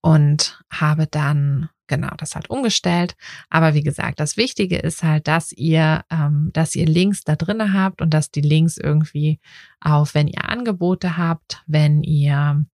und 0.00 0.62
habe 0.70 1.06
dann 1.06 1.68
genau 1.88 2.10
das 2.16 2.34
halt 2.34 2.50
umgestellt. 2.50 3.16
Aber 3.50 3.74
wie 3.74 3.82
gesagt, 3.82 4.20
das 4.20 4.36
Wichtige 4.36 4.76
ist 4.78 5.02
halt, 5.02 5.26
dass 5.26 5.52
ihr, 5.52 6.04
ähm, 6.10 6.50
dass 6.52 6.74
ihr 6.74 6.86
Links 6.86 7.24
da 7.24 7.36
drinne 7.36 7.72
habt 7.72 8.00
und 8.00 8.14
dass 8.14 8.30
die 8.30 8.40
Links 8.40 8.76
irgendwie 8.76 9.40
auf, 9.80 10.14
wenn 10.14 10.28
ihr 10.28 10.48
Angebote 10.48 11.16
habt, 11.16 11.62
wenn 11.66 12.02
ihr 12.02 12.64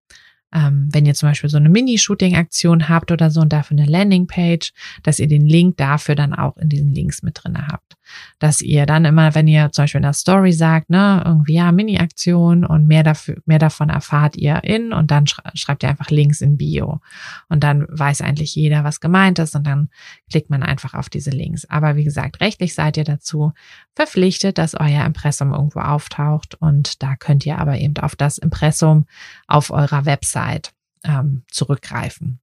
ähm, 0.54 0.88
wenn 0.92 1.04
ihr 1.04 1.14
zum 1.14 1.28
Beispiel 1.28 1.50
so 1.50 1.56
eine 1.56 1.68
Mini-Shooting-Aktion 1.68 2.88
habt 2.88 3.10
oder 3.10 3.28
so 3.30 3.40
und 3.40 3.52
dafür 3.52 3.76
eine 3.76 3.90
Landingpage, 3.90 4.72
dass 5.02 5.18
ihr 5.18 5.26
den 5.26 5.46
Link 5.46 5.76
dafür 5.76 6.14
dann 6.14 6.32
auch 6.32 6.56
in 6.56 6.68
diesen 6.68 6.94
Links 6.94 7.22
mit 7.22 7.40
drinne 7.42 7.66
habt. 7.66 7.96
Dass 8.38 8.60
ihr 8.60 8.86
dann 8.86 9.04
immer, 9.04 9.34
wenn 9.34 9.48
ihr 9.48 9.70
zum 9.72 9.84
Beispiel 9.84 9.98
in 9.98 10.04
der 10.04 10.12
Story 10.12 10.52
sagt, 10.52 10.90
ne, 10.90 11.22
irgendwie 11.24 11.54
ja, 11.54 11.72
Mini-Aktion 11.72 12.64
und 12.64 12.86
mehr 12.86 13.02
dafür, 13.02 13.36
mehr 13.46 13.58
davon 13.58 13.88
erfahrt 13.88 14.36
ihr 14.36 14.62
in 14.64 14.92
und 14.92 15.10
dann 15.10 15.26
schreibt 15.26 15.82
ihr 15.82 15.88
einfach 15.88 16.10
Links 16.10 16.40
in 16.40 16.56
Bio. 16.56 17.00
Und 17.48 17.64
dann 17.64 17.86
weiß 17.88 18.20
eigentlich 18.20 18.54
jeder, 18.54 18.84
was 18.84 19.00
gemeint 19.00 19.38
ist 19.38 19.54
und 19.54 19.66
dann 19.66 19.88
klickt 20.30 20.50
man 20.50 20.62
einfach 20.62 20.94
auf 20.94 21.08
diese 21.08 21.30
Links. 21.30 21.64
Aber 21.66 21.96
wie 21.96 22.04
gesagt, 22.04 22.40
rechtlich 22.40 22.74
seid 22.74 22.96
ihr 22.96 23.04
dazu 23.04 23.52
verpflichtet, 23.94 24.58
dass 24.58 24.74
euer 24.74 25.04
Impressum 25.04 25.52
irgendwo 25.52 25.80
auftaucht 25.80 26.54
und 26.56 27.02
da 27.02 27.16
könnt 27.16 27.46
ihr 27.46 27.58
aber 27.58 27.78
eben 27.78 27.96
auf 27.98 28.16
das 28.16 28.38
Impressum 28.38 29.06
auf 29.46 29.70
eurer 29.70 30.04
Website 30.04 30.72
ähm, 31.04 31.42
zurückgreifen. 31.50 32.40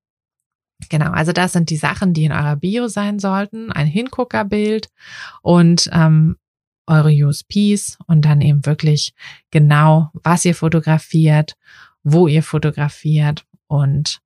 Genau, 0.89 1.11
also 1.11 1.31
das 1.31 1.53
sind 1.53 1.69
die 1.69 1.77
Sachen, 1.77 2.13
die 2.13 2.25
in 2.25 2.31
eurer 2.31 2.55
Bio 2.55 2.87
sein 2.87 3.19
sollten. 3.19 3.71
Ein 3.71 3.87
Hinguckerbild 3.87 4.89
und 5.41 5.89
ähm, 5.93 6.37
eure 6.87 7.11
USPs 7.11 7.97
und 8.07 8.25
dann 8.25 8.41
eben 8.41 8.65
wirklich 8.65 9.13
genau, 9.51 10.09
was 10.13 10.43
ihr 10.45 10.55
fotografiert, 10.55 11.55
wo 12.03 12.27
ihr 12.27 12.43
fotografiert 12.43 13.45
und 13.67 14.19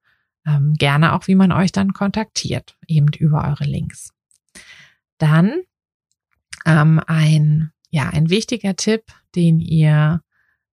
ähm, 0.47 0.73
gerne 0.73 1.13
auch, 1.13 1.27
wie 1.27 1.35
man 1.35 1.51
euch 1.51 1.71
dann 1.71 1.93
kontaktiert, 1.93 2.77
eben 2.87 3.07
über 3.17 3.47
eure 3.47 3.65
Links. 3.65 4.13
Dann 5.17 5.61
ähm, 6.65 7.01
ein, 7.05 7.71
ja, 7.89 8.09
ein 8.09 8.29
wichtiger 8.29 8.75
Tipp, 8.75 9.03
den 9.35 9.59
ihr 9.59 10.21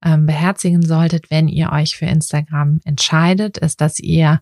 ähm, 0.05 0.27
beherzigen 0.27 0.83
solltet, 0.83 1.31
wenn 1.31 1.49
ihr 1.49 1.71
euch 1.73 1.97
für 1.97 2.07
Instagram 2.07 2.81
entscheidet, 2.85 3.59
ist, 3.59 3.81
dass 3.81 4.01
ihr 4.01 4.41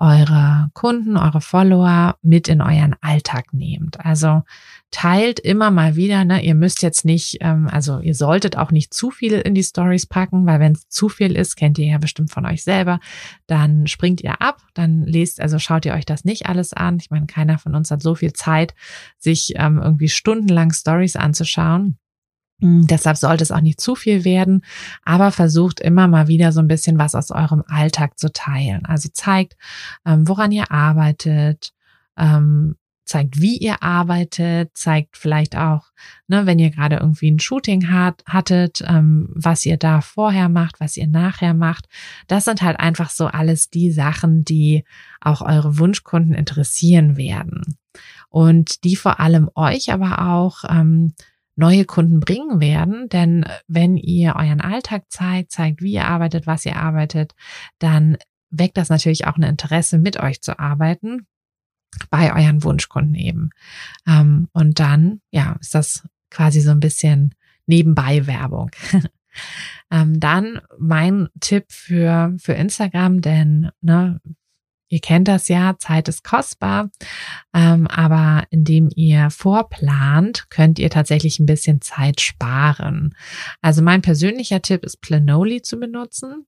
eure 0.00 0.70
Kunden, 0.72 1.16
eure 1.16 1.42
Follower 1.42 2.16
mit 2.22 2.48
in 2.48 2.62
euren 2.62 2.96
Alltag 3.02 3.52
nehmt. 3.52 4.00
Also 4.04 4.42
teilt 4.90 5.38
immer 5.38 5.70
mal 5.70 5.94
wieder, 5.94 6.24
ne, 6.24 6.42
ihr 6.42 6.54
müsst 6.54 6.82
jetzt 6.82 7.04
nicht, 7.04 7.36
ähm, 7.40 7.68
also 7.70 8.00
ihr 8.00 8.14
solltet 8.14 8.56
auch 8.56 8.72
nicht 8.72 8.92
zu 8.92 9.10
viel 9.10 9.34
in 9.34 9.54
die 9.54 9.62
Stories 9.62 10.06
packen, 10.06 10.46
weil 10.46 10.58
wenn 10.58 10.72
es 10.72 10.88
zu 10.88 11.08
viel 11.08 11.36
ist, 11.36 11.54
kennt 11.54 11.78
ihr 11.78 11.86
ja 11.86 11.98
bestimmt 11.98 12.30
von 12.30 12.46
euch 12.46 12.64
selber, 12.64 12.98
dann 13.46 13.86
springt 13.86 14.22
ihr 14.22 14.40
ab, 14.40 14.62
dann 14.74 15.02
lest, 15.04 15.40
also 15.40 15.58
schaut 15.58 15.84
ihr 15.84 15.92
euch 15.92 16.06
das 16.06 16.24
nicht 16.24 16.46
alles 16.46 16.72
an. 16.72 16.98
Ich 17.00 17.10
meine, 17.10 17.26
keiner 17.26 17.58
von 17.58 17.74
uns 17.74 17.90
hat 17.90 18.02
so 18.02 18.14
viel 18.14 18.32
Zeit, 18.32 18.74
sich 19.18 19.52
ähm, 19.56 19.78
irgendwie 19.78 20.08
stundenlang 20.08 20.72
Stories 20.72 21.14
anzuschauen. 21.14 21.98
Hm, 22.60 22.86
deshalb 22.86 23.16
sollte 23.16 23.42
es 23.42 23.50
auch 23.50 23.60
nicht 23.60 23.80
zu 23.80 23.94
viel 23.94 24.24
werden, 24.24 24.64
aber 25.04 25.30
versucht 25.32 25.80
immer 25.80 26.08
mal 26.08 26.28
wieder 26.28 26.52
so 26.52 26.60
ein 26.60 26.68
bisschen 26.68 26.98
was 26.98 27.14
aus 27.14 27.30
eurem 27.30 27.64
Alltag 27.66 28.18
zu 28.18 28.32
teilen. 28.32 28.84
Also 28.84 29.08
zeigt, 29.12 29.56
ähm, 30.06 30.28
woran 30.28 30.52
ihr 30.52 30.70
arbeitet, 30.70 31.72
ähm, 32.16 32.76
zeigt, 33.10 33.40
wie 33.40 33.56
ihr 33.56 33.82
arbeitet, 33.82 34.70
zeigt 34.76 35.16
vielleicht 35.16 35.56
auch, 35.56 35.90
ne, 36.28 36.46
wenn 36.46 36.60
ihr 36.60 36.70
gerade 36.70 36.96
irgendwie 36.96 37.30
ein 37.30 37.40
Shooting 37.40 37.90
hat, 37.90 38.22
hattet, 38.26 38.84
ähm, 38.86 39.28
was 39.34 39.66
ihr 39.66 39.76
da 39.76 40.00
vorher 40.00 40.48
macht, 40.48 40.78
was 40.78 40.96
ihr 40.96 41.08
nachher 41.08 41.52
macht. 41.52 41.86
Das 42.28 42.44
sind 42.44 42.62
halt 42.62 42.78
einfach 42.78 43.10
so 43.10 43.26
alles 43.26 43.68
die 43.68 43.90
Sachen, 43.90 44.44
die 44.44 44.84
auch 45.20 45.42
eure 45.42 45.78
Wunschkunden 45.78 46.34
interessieren 46.34 47.16
werden. 47.16 47.78
Und 48.28 48.84
die 48.84 48.94
vor 48.94 49.18
allem 49.18 49.50
euch 49.56 49.92
aber 49.92 50.30
auch 50.30 50.62
neue 51.60 51.84
Kunden 51.84 52.18
bringen 52.18 52.60
werden. 52.60 53.08
Denn 53.08 53.44
äh, 53.44 53.50
wenn 53.68 53.96
ihr 53.96 54.34
euren 54.34 54.60
Alltag 54.60 55.04
zeigt, 55.08 55.52
zeigt, 55.52 55.82
wie 55.82 55.92
ihr 55.92 56.06
arbeitet, 56.06 56.46
was 56.46 56.66
ihr 56.66 56.76
arbeitet, 56.76 57.34
dann 57.78 58.16
weckt 58.50 58.76
das 58.76 58.88
natürlich 58.88 59.26
auch 59.26 59.36
ein 59.36 59.44
Interesse, 59.44 59.98
mit 59.98 60.18
euch 60.18 60.40
zu 60.40 60.58
arbeiten 60.58 61.26
bei 62.08 62.34
euren 62.34 62.64
Wunschkunden 62.64 63.14
eben. 63.14 63.50
Ähm, 64.06 64.48
und 64.52 64.80
dann, 64.80 65.20
ja, 65.30 65.56
ist 65.60 65.74
das 65.74 66.08
quasi 66.30 66.60
so 66.60 66.70
ein 66.70 66.80
bisschen 66.80 67.34
nebenbei 67.66 68.26
Werbung. 68.26 68.70
ähm, 69.90 70.18
dann 70.18 70.60
mein 70.78 71.28
Tipp 71.40 71.66
für, 71.68 72.34
für 72.38 72.52
Instagram, 72.52 73.20
denn 73.20 73.70
ne, 73.80 74.20
Ihr 74.90 75.00
kennt 75.00 75.28
das 75.28 75.46
ja, 75.46 75.78
Zeit 75.78 76.08
ist 76.08 76.24
kostbar, 76.24 76.90
ähm, 77.54 77.86
aber 77.86 78.44
indem 78.50 78.90
ihr 78.94 79.30
vorplant, 79.30 80.50
könnt 80.50 80.80
ihr 80.80 80.90
tatsächlich 80.90 81.38
ein 81.38 81.46
bisschen 81.46 81.80
Zeit 81.80 82.20
sparen. 82.20 83.14
Also 83.62 83.82
mein 83.82 84.02
persönlicher 84.02 84.60
Tipp 84.60 84.84
ist 84.84 85.00
Planoli 85.00 85.62
zu 85.62 85.78
benutzen. 85.78 86.44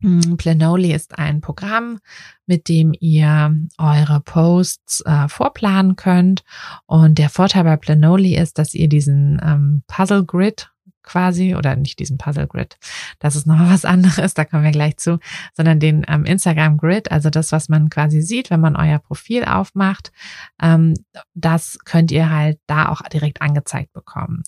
Hm, 0.00 0.36
Planoli 0.36 0.92
ist 0.92 1.18
ein 1.18 1.40
Programm, 1.40 1.98
mit 2.46 2.68
dem 2.68 2.94
ihr 3.00 3.52
eure 3.78 4.20
Posts 4.20 5.00
äh, 5.00 5.28
vorplanen 5.28 5.96
könnt. 5.96 6.44
Und 6.86 7.18
der 7.18 7.30
Vorteil 7.30 7.64
bei 7.64 7.76
Planoli 7.76 8.36
ist, 8.36 8.58
dass 8.58 8.74
ihr 8.74 8.88
diesen 8.88 9.40
ähm, 9.42 9.82
Puzzle 9.88 10.24
Grid 10.24 10.70
quasi 11.06 11.54
oder 11.54 11.76
nicht 11.76 11.98
diesen 11.98 12.18
Puzzle 12.18 12.46
Grid. 12.46 12.76
Das 13.18 13.36
ist 13.36 13.46
nochmal 13.46 13.70
was 13.72 13.84
anderes, 13.84 14.34
da 14.34 14.44
kommen 14.44 14.64
wir 14.64 14.72
gleich 14.72 14.98
zu, 14.98 15.18
sondern 15.54 15.80
den 15.80 16.04
ähm, 16.08 16.24
Instagram 16.26 16.76
Grid, 16.76 17.10
also 17.10 17.30
das, 17.30 17.52
was 17.52 17.68
man 17.70 17.88
quasi 17.88 18.20
sieht, 18.20 18.50
wenn 18.50 18.60
man 18.60 18.76
euer 18.76 18.98
Profil 18.98 19.44
aufmacht, 19.44 20.12
ähm, 20.60 20.94
das 21.34 21.78
könnt 21.84 22.10
ihr 22.10 22.30
halt 22.30 22.58
da 22.66 22.88
auch 22.88 23.00
direkt 23.02 23.40
angezeigt 23.40 23.92
bekommen. 23.92 24.42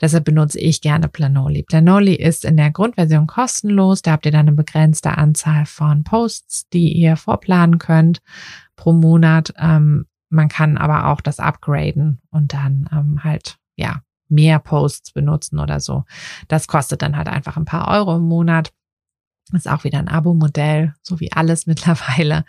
Deshalb 0.00 0.24
benutze 0.24 0.60
ich 0.60 0.80
gerne 0.80 1.08
Planoli. 1.08 1.64
Planoli 1.64 2.14
ist 2.14 2.44
in 2.44 2.56
der 2.56 2.70
Grundversion 2.70 3.26
kostenlos, 3.26 4.02
da 4.02 4.12
habt 4.12 4.26
ihr 4.26 4.32
dann 4.32 4.48
eine 4.48 4.52
begrenzte 4.52 5.16
Anzahl 5.18 5.66
von 5.66 6.04
Posts, 6.04 6.68
die 6.68 6.92
ihr 6.92 7.16
vorplanen 7.16 7.78
könnt 7.78 8.20
pro 8.76 8.92
Monat. 8.92 9.54
Ähm, 9.58 10.06
man 10.28 10.48
kann 10.48 10.78
aber 10.78 11.08
auch 11.08 11.20
das 11.20 11.40
upgraden 11.40 12.20
und 12.30 12.54
dann 12.54 12.88
ähm, 12.92 13.22
halt 13.22 13.58
ja 13.76 14.02
mehr 14.32 14.58
Posts 14.58 15.12
benutzen 15.12 15.58
oder 15.58 15.78
so. 15.78 16.04
Das 16.48 16.66
kostet 16.66 17.02
dann 17.02 17.16
halt 17.16 17.28
einfach 17.28 17.56
ein 17.56 17.64
paar 17.64 17.88
Euro 17.88 18.16
im 18.16 18.22
Monat. 18.22 18.72
Ist 19.52 19.68
auch 19.68 19.84
wieder 19.84 19.98
ein 19.98 20.08
Abo-Modell, 20.08 20.94
so 21.02 21.20
wie 21.20 21.30
alles 21.32 21.66
mittlerweile. 21.66 22.44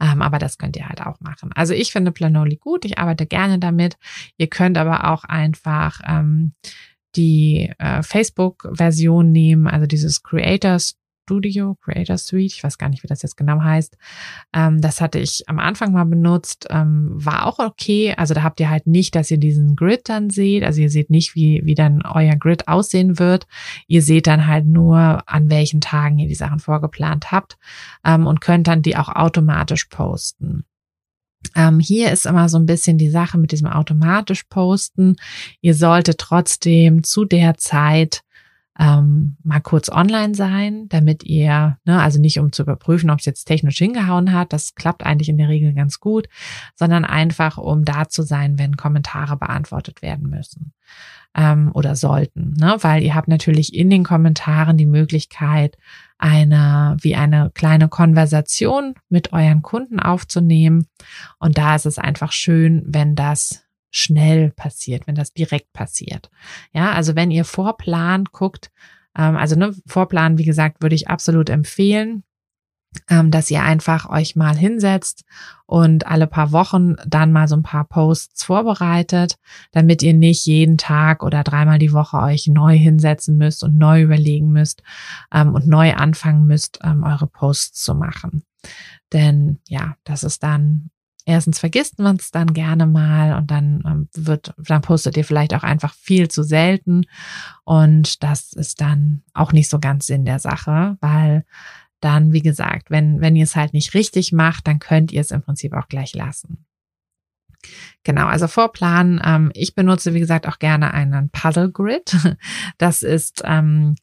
Ähm, 0.00 0.22
aber 0.22 0.38
das 0.38 0.58
könnt 0.58 0.76
ihr 0.76 0.88
halt 0.88 1.00
auch 1.00 1.20
machen. 1.20 1.50
Also 1.54 1.74
ich 1.74 1.92
finde 1.92 2.12
Planoli 2.12 2.56
gut. 2.56 2.84
Ich 2.84 2.98
arbeite 2.98 3.26
gerne 3.26 3.58
damit. 3.58 3.96
Ihr 4.36 4.48
könnt 4.48 4.76
aber 4.78 5.10
auch 5.10 5.24
einfach 5.24 6.00
ähm, 6.06 6.52
die 7.16 7.72
äh, 7.78 8.02
Facebook-Version 8.02 9.30
nehmen, 9.30 9.66
also 9.66 9.86
dieses 9.86 10.22
Creators 10.22 10.96
Studio, 11.24 11.76
Creator 11.80 12.18
Suite, 12.18 12.52
ich 12.52 12.64
weiß 12.64 12.78
gar 12.78 12.88
nicht, 12.88 13.02
wie 13.02 13.06
das 13.08 13.22
jetzt 13.22 13.36
genau 13.36 13.60
heißt. 13.60 13.96
Ähm, 14.52 14.80
das 14.80 15.00
hatte 15.00 15.18
ich 15.18 15.48
am 15.48 15.58
Anfang 15.58 15.92
mal 15.92 16.04
benutzt, 16.04 16.66
ähm, 16.70 17.10
war 17.12 17.46
auch 17.46 17.58
okay. 17.58 18.14
Also 18.16 18.34
da 18.34 18.42
habt 18.42 18.58
ihr 18.60 18.70
halt 18.70 18.86
nicht, 18.86 19.14
dass 19.14 19.30
ihr 19.30 19.38
diesen 19.38 19.76
Grid 19.76 20.08
dann 20.08 20.30
seht. 20.30 20.64
Also 20.64 20.80
ihr 20.80 20.90
seht 20.90 21.10
nicht, 21.10 21.34
wie, 21.34 21.60
wie 21.64 21.74
dann 21.74 22.02
euer 22.02 22.36
Grid 22.36 22.68
aussehen 22.68 23.18
wird. 23.18 23.46
Ihr 23.86 24.02
seht 24.02 24.26
dann 24.26 24.46
halt 24.46 24.66
nur, 24.66 25.22
an 25.26 25.48
welchen 25.50 25.80
Tagen 25.80 26.18
ihr 26.18 26.28
die 26.28 26.34
Sachen 26.34 26.58
vorgeplant 26.58 27.30
habt 27.30 27.56
ähm, 28.04 28.26
und 28.26 28.40
könnt 28.40 28.66
dann 28.66 28.82
die 28.82 28.96
auch 28.96 29.08
automatisch 29.08 29.84
posten. 29.86 30.64
Ähm, 31.54 31.80
hier 31.80 32.12
ist 32.12 32.26
immer 32.26 32.48
so 32.48 32.58
ein 32.58 32.66
bisschen 32.66 32.98
die 32.98 33.10
Sache 33.10 33.38
mit 33.38 33.52
diesem 33.52 33.68
automatisch 33.68 34.44
Posten. 34.44 35.16
Ihr 35.60 35.74
solltet 35.74 36.18
trotzdem 36.18 37.02
zu 37.02 37.24
der 37.24 37.56
Zeit 37.56 38.22
ähm, 38.78 39.36
mal 39.42 39.60
kurz 39.60 39.90
online 39.90 40.34
sein, 40.34 40.88
damit 40.88 41.24
ihr, 41.24 41.78
ne, 41.84 42.00
also 42.00 42.18
nicht 42.18 42.38
um 42.38 42.52
zu 42.52 42.62
überprüfen, 42.62 43.10
ob 43.10 43.18
es 43.18 43.26
jetzt 43.26 43.44
technisch 43.44 43.78
hingehauen 43.78 44.32
hat, 44.32 44.52
das 44.52 44.74
klappt 44.74 45.04
eigentlich 45.04 45.28
in 45.28 45.36
der 45.36 45.48
Regel 45.48 45.74
ganz 45.74 46.00
gut, 46.00 46.28
sondern 46.74 47.04
einfach 47.04 47.58
um 47.58 47.84
da 47.84 48.08
zu 48.08 48.22
sein, 48.22 48.58
wenn 48.58 48.76
Kommentare 48.76 49.36
beantwortet 49.36 50.00
werden 50.00 50.30
müssen 50.30 50.72
ähm, 51.34 51.70
oder 51.74 51.96
sollten, 51.96 52.54
ne? 52.54 52.76
weil 52.80 53.02
ihr 53.02 53.14
habt 53.14 53.28
natürlich 53.28 53.74
in 53.74 53.90
den 53.90 54.04
Kommentaren 54.04 54.78
die 54.78 54.86
Möglichkeit, 54.86 55.76
eine 56.16 56.96
wie 57.00 57.16
eine 57.16 57.50
kleine 57.52 57.88
Konversation 57.88 58.94
mit 59.10 59.32
euren 59.34 59.60
Kunden 59.60 60.00
aufzunehmen 60.00 60.86
und 61.38 61.58
da 61.58 61.74
ist 61.74 61.84
es 61.84 61.98
einfach 61.98 62.32
schön, 62.32 62.84
wenn 62.86 63.16
das 63.16 63.64
schnell 63.92 64.50
passiert, 64.50 65.06
wenn 65.06 65.14
das 65.14 65.32
direkt 65.32 65.72
passiert. 65.72 66.30
Ja, 66.72 66.92
also 66.92 67.14
wenn 67.14 67.30
ihr 67.30 67.44
vorplant, 67.44 68.32
guckt, 68.32 68.72
ähm, 69.16 69.36
also 69.36 69.54
ne, 69.54 69.74
Vorplan, 69.86 70.38
wie 70.38 70.44
gesagt, 70.44 70.82
würde 70.82 70.94
ich 70.96 71.08
absolut 71.08 71.50
empfehlen, 71.50 72.24
ähm, 73.08 73.30
dass 73.30 73.50
ihr 73.50 73.62
einfach 73.62 74.08
euch 74.08 74.34
mal 74.34 74.56
hinsetzt 74.56 75.24
und 75.66 76.06
alle 76.06 76.26
paar 76.26 76.52
Wochen 76.52 76.96
dann 77.06 77.32
mal 77.32 77.48
so 77.48 77.56
ein 77.56 77.62
paar 77.62 77.84
Posts 77.84 78.44
vorbereitet, 78.44 79.36
damit 79.72 80.02
ihr 80.02 80.14
nicht 80.14 80.46
jeden 80.46 80.78
Tag 80.78 81.22
oder 81.22 81.44
dreimal 81.44 81.78
die 81.78 81.92
Woche 81.92 82.18
euch 82.18 82.48
neu 82.48 82.76
hinsetzen 82.76 83.36
müsst 83.36 83.62
und 83.62 83.76
neu 83.76 84.02
überlegen 84.02 84.52
müsst 84.52 84.82
ähm, 85.32 85.54
und 85.54 85.66
neu 85.66 85.94
anfangen 85.94 86.46
müsst, 86.46 86.80
ähm, 86.82 87.02
eure 87.04 87.26
Posts 87.26 87.82
zu 87.82 87.94
machen. 87.94 88.44
Denn 89.12 89.60
ja, 89.68 89.96
das 90.04 90.24
ist 90.24 90.42
dann 90.42 90.90
erstens 91.24 91.58
vergisst 91.58 91.98
man 91.98 92.16
es 92.16 92.30
dann 92.30 92.52
gerne 92.52 92.86
mal 92.86 93.36
und 93.36 93.50
dann 93.50 93.82
ähm, 93.86 94.08
wird, 94.14 94.54
dann 94.58 94.82
postet 94.82 95.16
ihr 95.16 95.24
vielleicht 95.24 95.54
auch 95.54 95.62
einfach 95.62 95.94
viel 95.94 96.28
zu 96.28 96.42
selten. 96.42 97.04
Und 97.64 98.22
das 98.22 98.52
ist 98.52 98.80
dann 98.80 99.22
auch 99.32 99.52
nicht 99.52 99.68
so 99.68 99.78
ganz 99.78 100.06
Sinn 100.06 100.24
der 100.24 100.38
Sache, 100.38 100.96
weil 101.00 101.44
dann, 102.00 102.32
wie 102.32 102.42
gesagt, 102.42 102.90
wenn, 102.90 103.20
wenn 103.20 103.36
ihr 103.36 103.44
es 103.44 103.56
halt 103.56 103.72
nicht 103.72 103.94
richtig 103.94 104.32
macht, 104.32 104.66
dann 104.66 104.80
könnt 104.80 105.12
ihr 105.12 105.20
es 105.20 105.30
im 105.30 105.42
Prinzip 105.42 105.72
auch 105.72 105.88
gleich 105.88 106.14
lassen. 106.14 106.66
Genau, 108.02 108.26
also 108.26 108.48
Vorplan. 108.48 109.20
Ähm, 109.24 109.50
ich 109.54 109.74
benutze, 109.74 110.14
wie 110.14 110.20
gesagt, 110.20 110.48
auch 110.48 110.58
gerne 110.58 110.92
einen 110.92 111.30
Puzzle 111.30 111.70
Grid. 111.70 112.16
Das 112.78 113.02
ist, 113.02 113.42
ähm, 113.44 113.94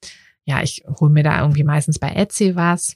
ja, 0.46 0.64
ich 0.64 0.84
hole 1.00 1.12
mir 1.12 1.24
da 1.24 1.42
irgendwie 1.42 1.64
meistens 1.64 2.00
bei 2.00 2.10
Etsy 2.10 2.56
was, 2.56 2.96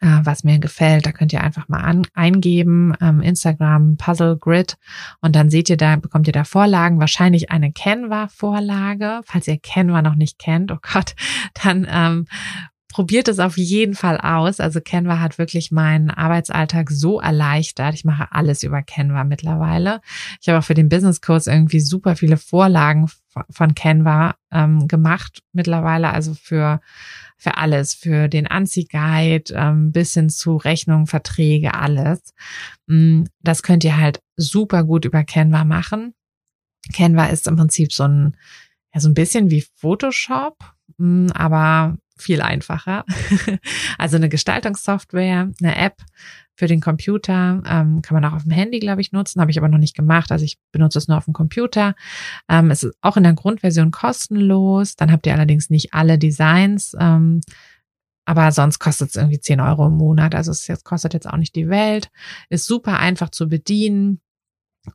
äh, 0.00 0.20
was 0.24 0.44
mir 0.44 0.58
gefällt. 0.58 1.06
Da 1.06 1.12
könnt 1.12 1.32
ihr 1.32 1.42
einfach 1.42 1.68
mal 1.68 1.80
an, 1.80 2.06
eingeben, 2.14 2.94
ähm, 3.00 3.20
Instagram 3.20 3.96
Puzzle 3.96 4.36
Grid 4.36 4.76
und 5.20 5.36
dann 5.36 5.50
seht 5.50 5.68
ihr 5.68 5.76
da, 5.76 5.96
bekommt 5.96 6.26
ihr 6.26 6.32
da 6.32 6.44
Vorlagen, 6.44 7.00
wahrscheinlich 7.00 7.50
eine 7.50 7.72
Canva-Vorlage. 7.72 9.20
Falls 9.24 9.48
ihr 9.48 9.58
Canva 9.58 10.02
noch 10.02 10.14
nicht 10.14 10.38
kennt, 10.38 10.72
oh 10.72 10.78
Gott, 10.82 11.14
dann 11.62 11.86
ähm, 11.90 12.26
probiert 12.90 13.28
es 13.28 13.38
auf 13.38 13.56
jeden 13.56 13.94
Fall 13.94 14.18
aus. 14.18 14.60
Also 14.60 14.80
Canva 14.80 15.20
hat 15.20 15.38
wirklich 15.38 15.70
meinen 15.70 16.10
Arbeitsalltag 16.10 16.90
so 16.90 17.20
erleichtert. 17.20 17.94
Ich 17.94 18.04
mache 18.04 18.32
alles 18.32 18.62
über 18.62 18.82
Canva 18.82 19.24
mittlerweile. 19.24 20.00
Ich 20.40 20.48
habe 20.48 20.58
auch 20.58 20.64
für 20.64 20.74
den 20.74 20.88
Business 20.88 21.20
Kurs 21.20 21.46
irgendwie 21.46 21.80
super 21.80 22.16
viele 22.16 22.36
Vorlagen 22.36 23.08
von 23.48 23.74
Canva 23.74 24.34
ähm, 24.50 24.88
gemacht 24.88 25.42
mittlerweile. 25.52 26.10
Also 26.10 26.34
für 26.34 26.80
für 27.40 27.56
alles, 27.56 27.94
für 27.94 28.28
den 28.28 28.46
Anziehguide 28.46 29.54
ähm, 29.54 29.92
bis 29.92 30.12
hin 30.12 30.28
zu 30.28 30.56
Rechnungen, 30.56 31.06
Verträge, 31.06 31.74
alles. 31.74 32.34
Mm, 32.86 33.24
das 33.40 33.62
könnt 33.62 33.82
ihr 33.82 33.96
halt 33.96 34.20
super 34.36 34.84
gut 34.84 35.06
über 35.06 35.24
Canva 35.24 35.64
machen. 35.64 36.12
Canva 36.92 37.26
ist 37.26 37.48
im 37.48 37.56
Prinzip 37.56 37.92
so 37.92 38.04
ein 38.04 38.36
ja 38.92 39.00
so 39.00 39.08
ein 39.08 39.14
bisschen 39.14 39.50
wie 39.50 39.64
Photoshop, 39.76 40.58
mm, 40.98 41.28
aber 41.32 41.96
viel 42.20 42.42
einfacher. 42.42 43.04
also 43.98 44.16
eine 44.16 44.28
Gestaltungssoftware, 44.28 45.50
eine 45.60 45.76
App 45.76 46.02
für 46.54 46.66
den 46.66 46.80
Computer, 46.80 47.62
ähm, 47.66 48.02
kann 48.02 48.14
man 48.14 48.24
auch 48.24 48.34
auf 48.34 48.42
dem 48.42 48.52
Handy, 48.52 48.80
glaube 48.80 49.00
ich, 49.00 49.12
nutzen, 49.12 49.40
habe 49.40 49.50
ich 49.50 49.58
aber 49.58 49.68
noch 49.68 49.78
nicht 49.78 49.96
gemacht. 49.96 50.30
Also 50.30 50.44
ich 50.44 50.58
benutze 50.72 50.98
es 50.98 51.08
nur 51.08 51.16
auf 51.16 51.24
dem 51.24 51.32
Computer. 51.32 51.94
Ähm, 52.48 52.70
es 52.70 52.82
ist 52.82 52.94
auch 53.00 53.16
in 53.16 53.22
der 53.22 53.32
Grundversion 53.32 53.90
kostenlos. 53.90 54.96
Dann 54.96 55.10
habt 55.10 55.26
ihr 55.26 55.32
allerdings 55.32 55.70
nicht 55.70 55.94
alle 55.94 56.18
Designs. 56.18 56.94
Ähm, 57.00 57.40
aber 58.26 58.52
sonst 58.52 58.78
kostet 58.78 59.08
es 59.08 59.16
irgendwie 59.16 59.40
10 59.40 59.60
Euro 59.60 59.86
im 59.86 59.94
Monat. 59.94 60.34
Also 60.34 60.50
es 60.50 60.66
jetzt, 60.66 60.84
kostet 60.84 61.14
jetzt 61.14 61.26
auch 61.26 61.36
nicht 61.36 61.56
die 61.56 61.68
Welt. 61.68 62.10
Ist 62.48 62.66
super 62.66 62.98
einfach 62.98 63.30
zu 63.30 63.48
bedienen. 63.48 64.20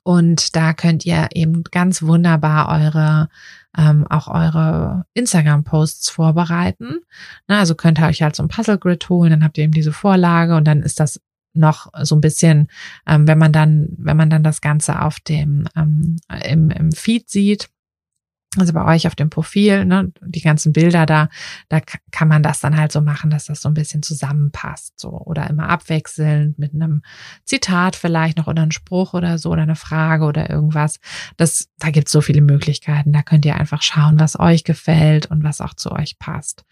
Und 0.04 0.56
da 0.56 0.74
könnt 0.74 1.06
ihr 1.06 1.30
eben 1.34 1.64
ganz 1.64 2.02
wunderbar 2.02 2.70
eure 2.70 3.30
ähm, 3.78 4.08
auch 4.08 4.28
eure 4.28 5.06
Instagram-Posts 5.14 6.10
vorbereiten. 6.10 7.02
Na, 7.48 7.60
also 7.60 7.76
könnt 7.76 8.00
ihr 8.00 8.08
euch 8.08 8.22
halt 8.22 8.36
so 8.36 8.44
ein 8.44 8.50
Puzzle-Grid 8.50 9.10
holen, 9.10 9.32
dann 9.32 9.44
habt 9.44 9.58
ihr 9.58 9.66
eben 9.66 9.74
diese 9.74 9.92
Vorlage 9.92 10.56
und 10.56 10.66
dann 10.66 10.82
ist 10.82 11.00
das 11.00 11.20
noch 11.54 11.88
so 12.02 12.16
ein 12.16 12.22
bisschen, 12.22 12.68
ähm, 13.08 13.28
wenn 13.28 13.38
man 13.38 13.52
dann, 13.54 13.90
wenn 13.98 14.18
man 14.18 14.30
dann 14.30 14.44
das 14.44 14.62
Ganze 14.62 15.02
auf 15.02 15.20
dem 15.20 15.68
ähm, 15.76 16.18
im, 16.46 16.70
im 16.70 16.92
Feed 16.92 17.30
sieht, 17.30 17.70
also 18.58 18.74
bei 18.74 18.86
euch 18.86 19.08
auf 19.08 19.16
dem 19.16 19.30
Profil, 19.30 19.86
ne, 19.86 20.12
die 20.22 20.42
ganzen 20.42 20.74
Bilder 20.74 21.06
da, 21.06 21.30
da 21.70 21.80
kann 22.12 22.28
man 22.28 22.44
das 22.44 22.60
dann 22.60 22.78
halt 22.78 22.92
so 22.92 23.02
machen, 23.02 23.30
dass 23.30 23.46
das 23.46 23.62
so 23.62 23.70
ein 23.70 23.74
bisschen 23.74 24.04
zusammenpasst, 24.04 25.00
so 25.00 25.10
oder 25.10 25.50
immer 25.50 25.70
abwechselnd 25.70 26.58
mit 26.60 26.74
einem 26.74 27.02
Zitat 27.44 27.96
vielleicht 27.96 28.38
noch 28.38 28.48
oder 28.48 28.62
einem 28.62 28.72
Spruch 28.72 29.14
oder 29.14 29.38
so 29.38 29.52
oder 29.52 29.64
eine 29.64 29.76
Frage 29.76 30.26
oder 30.26 30.50
irgendwas. 30.50 31.00
Das, 31.38 31.70
da 31.80 31.90
gibt's 31.90 32.12
so 32.12 32.22
viele 32.22 32.42
Möglichkeiten. 32.42 33.14
Da 33.14 33.22
könnt 33.22 33.46
ihr 33.46 33.56
einfach 33.56 33.82
schauen, 33.82 34.20
was 34.20 34.40
euch 34.40 34.64
gefällt 34.64 35.26
und 35.28 35.44
was 35.44 35.62
auch 35.62 35.74
zu 35.74 35.92
euch 35.92 36.20
passt. 36.20 36.66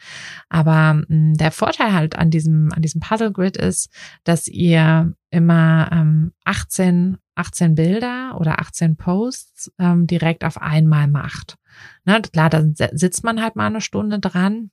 Aber 0.49 0.93
mh, 0.93 1.05
hm, 1.07 1.33
der 1.35 1.51
Vorteil 1.51 1.93
halt 1.93 2.15
an 2.15 2.29
diesem 2.29 2.71
an 2.73 2.81
diesem 2.81 3.01
Puzzle 3.01 3.31
Grid 3.31 3.57
ist, 3.57 3.89
dass 4.23 4.47
ihr 4.47 5.13
immer 5.33 5.89
ähm, 5.91 6.31
18 6.45 7.17
18 7.35 7.75
Bilder 7.75 8.37
oder 8.39 8.59
18 8.59 8.95
Posts 8.95 9.71
ähm, 9.79 10.07
direkt 10.07 10.43
auf 10.43 10.61
einmal 10.61 11.07
macht. 11.07 11.57
Ne, 12.05 12.21
klar, 12.21 12.49
da 12.49 12.63
sitzt 12.91 13.23
man 13.23 13.41
halt 13.41 13.55
mal 13.55 13.67
eine 13.67 13.81
Stunde 13.81 14.19
dran 14.19 14.69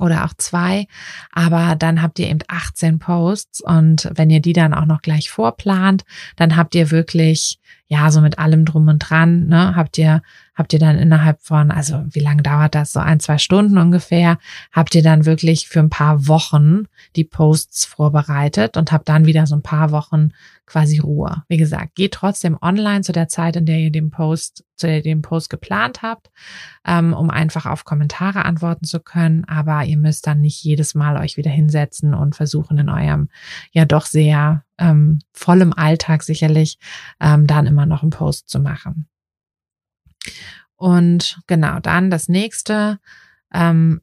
oder 0.00 0.24
auch 0.24 0.34
zwei, 0.36 0.86
aber 1.30 1.76
dann 1.76 2.02
habt 2.02 2.18
ihr 2.18 2.28
eben 2.28 2.40
18 2.48 2.98
Posts 2.98 3.60
und 3.60 4.10
wenn 4.14 4.30
ihr 4.30 4.40
die 4.40 4.52
dann 4.52 4.74
auch 4.74 4.84
noch 4.84 5.00
gleich 5.00 5.30
vorplant, 5.30 6.04
dann 6.34 6.56
habt 6.56 6.74
ihr 6.74 6.90
wirklich 6.90 7.60
ja 7.88 8.10
so 8.10 8.20
mit 8.20 8.38
allem 8.38 8.64
drum 8.64 8.88
und 8.88 8.98
dran, 8.98 9.46
ne, 9.46 9.76
habt 9.76 9.98
ihr 9.98 10.22
habt 10.56 10.72
ihr 10.72 10.78
dann 10.78 10.98
innerhalb 10.98 11.42
von, 11.42 11.70
also 11.70 12.04
wie 12.10 12.20
lange 12.20 12.42
dauert 12.42 12.74
das? 12.74 12.92
So 12.92 13.00
ein, 13.00 13.20
zwei 13.20 13.38
Stunden 13.38 13.78
ungefähr, 13.78 14.38
habt 14.72 14.94
ihr 14.94 15.02
dann 15.02 15.26
wirklich 15.26 15.68
für 15.68 15.80
ein 15.80 15.90
paar 15.90 16.26
Wochen 16.26 16.86
die 17.14 17.24
Posts 17.24 17.84
vorbereitet 17.84 18.76
und 18.76 18.90
habt 18.90 19.08
dann 19.08 19.26
wieder 19.26 19.46
so 19.46 19.54
ein 19.54 19.62
paar 19.62 19.90
Wochen 19.90 20.30
quasi 20.64 20.98
Ruhe. 20.98 21.44
Wie 21.48 21.58
gesagt, 21.58 21.94
geht 21.94 22.12
trotzdem 22.12 22.58
online 22.60 23.02
zu 23.02 23.12
der 23.12 23.28
Zeit, 23.28 23.54
in 23.54 23.66
der 23.66 23.78
ihr 23.78 23.92
den 23.92 24.10
Post, 24.10 24.64
zu 24.76 24.86
der 24.86 24.96
ihr 24.96 25.02
den 25.02 25.22
Post 25.22 25.50
geplant 25.50 26.02
habt, 26.02 26.30
ähm, 26.84 27.12
um 27.12 27.30
einfach 27.30 27.66
auf 27.66 27.84
Kommentare 27.84 28.44
antworten 28.44 28.84
zu 28.84 28.98
können. 28.98 29.44
Aber 29.44 29.84
ihr 29.84 29.98
müsst 29.98 30.26
dann 30.26 30.40
nicht 30.40 30.64
jedes 30.64 30.94
Mal 30.94 31.18
euch 31.18 31.36
wieder 31.36 31.50
hinsetzen 31.50 32.14
und 32.14 32.34
versuchen 32.34 32.78
in 32.78 32.88
eurem 32.88 33.28
ja 33.72 33.84
doch 33.84 34.06
sehr 34.06 34.64
ähm, 34.78 35.20
vollem 35.32 35.72
Alltag 35.72 36.22
sicherlich 36.22 36.78
ähm, 37.20 37.46
dann 37.46 37.66
immer 37.66 37.86
noch 37.86 38.02
einen 38.02 38.10
Post 38.10 38.48
zu 38.48 38.60
machen. 38.60 39.08
Und 40.76 41.38
genau, 41.46 41.80
dann 41.80 42.10
das 42.10 42.28
nächste. 42.28 42.98
Ähm, 43.52 44.00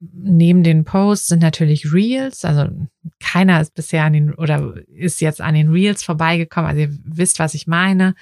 neben 0.00 0.64
den 0.64 0.84
Posts 0.84 1.28
sind 1.28 1.42
natürlich 1.42 1.92
Reels. 1.92 2.44
Also 2.44 2.68
keiner 3.20 3.60
ist 3.60 3.74
bisher 3.74 4.04
an 4.04 4.12
den 4.12 4.34
oder 4.34 4.74
ist 4.88 5.20
jetzt 5.20 5.40
an 5.40 5.54
den 5.54 5.70
Reels 5.70 6.02
vorbeigekommen. 6.02 6.68
Also 6.68 6.82
ihr 6.82 6.98
wisst, 7.04 7.38
was 7.38 7.54
ich 7.54 7.66
meine. 7.66 8.14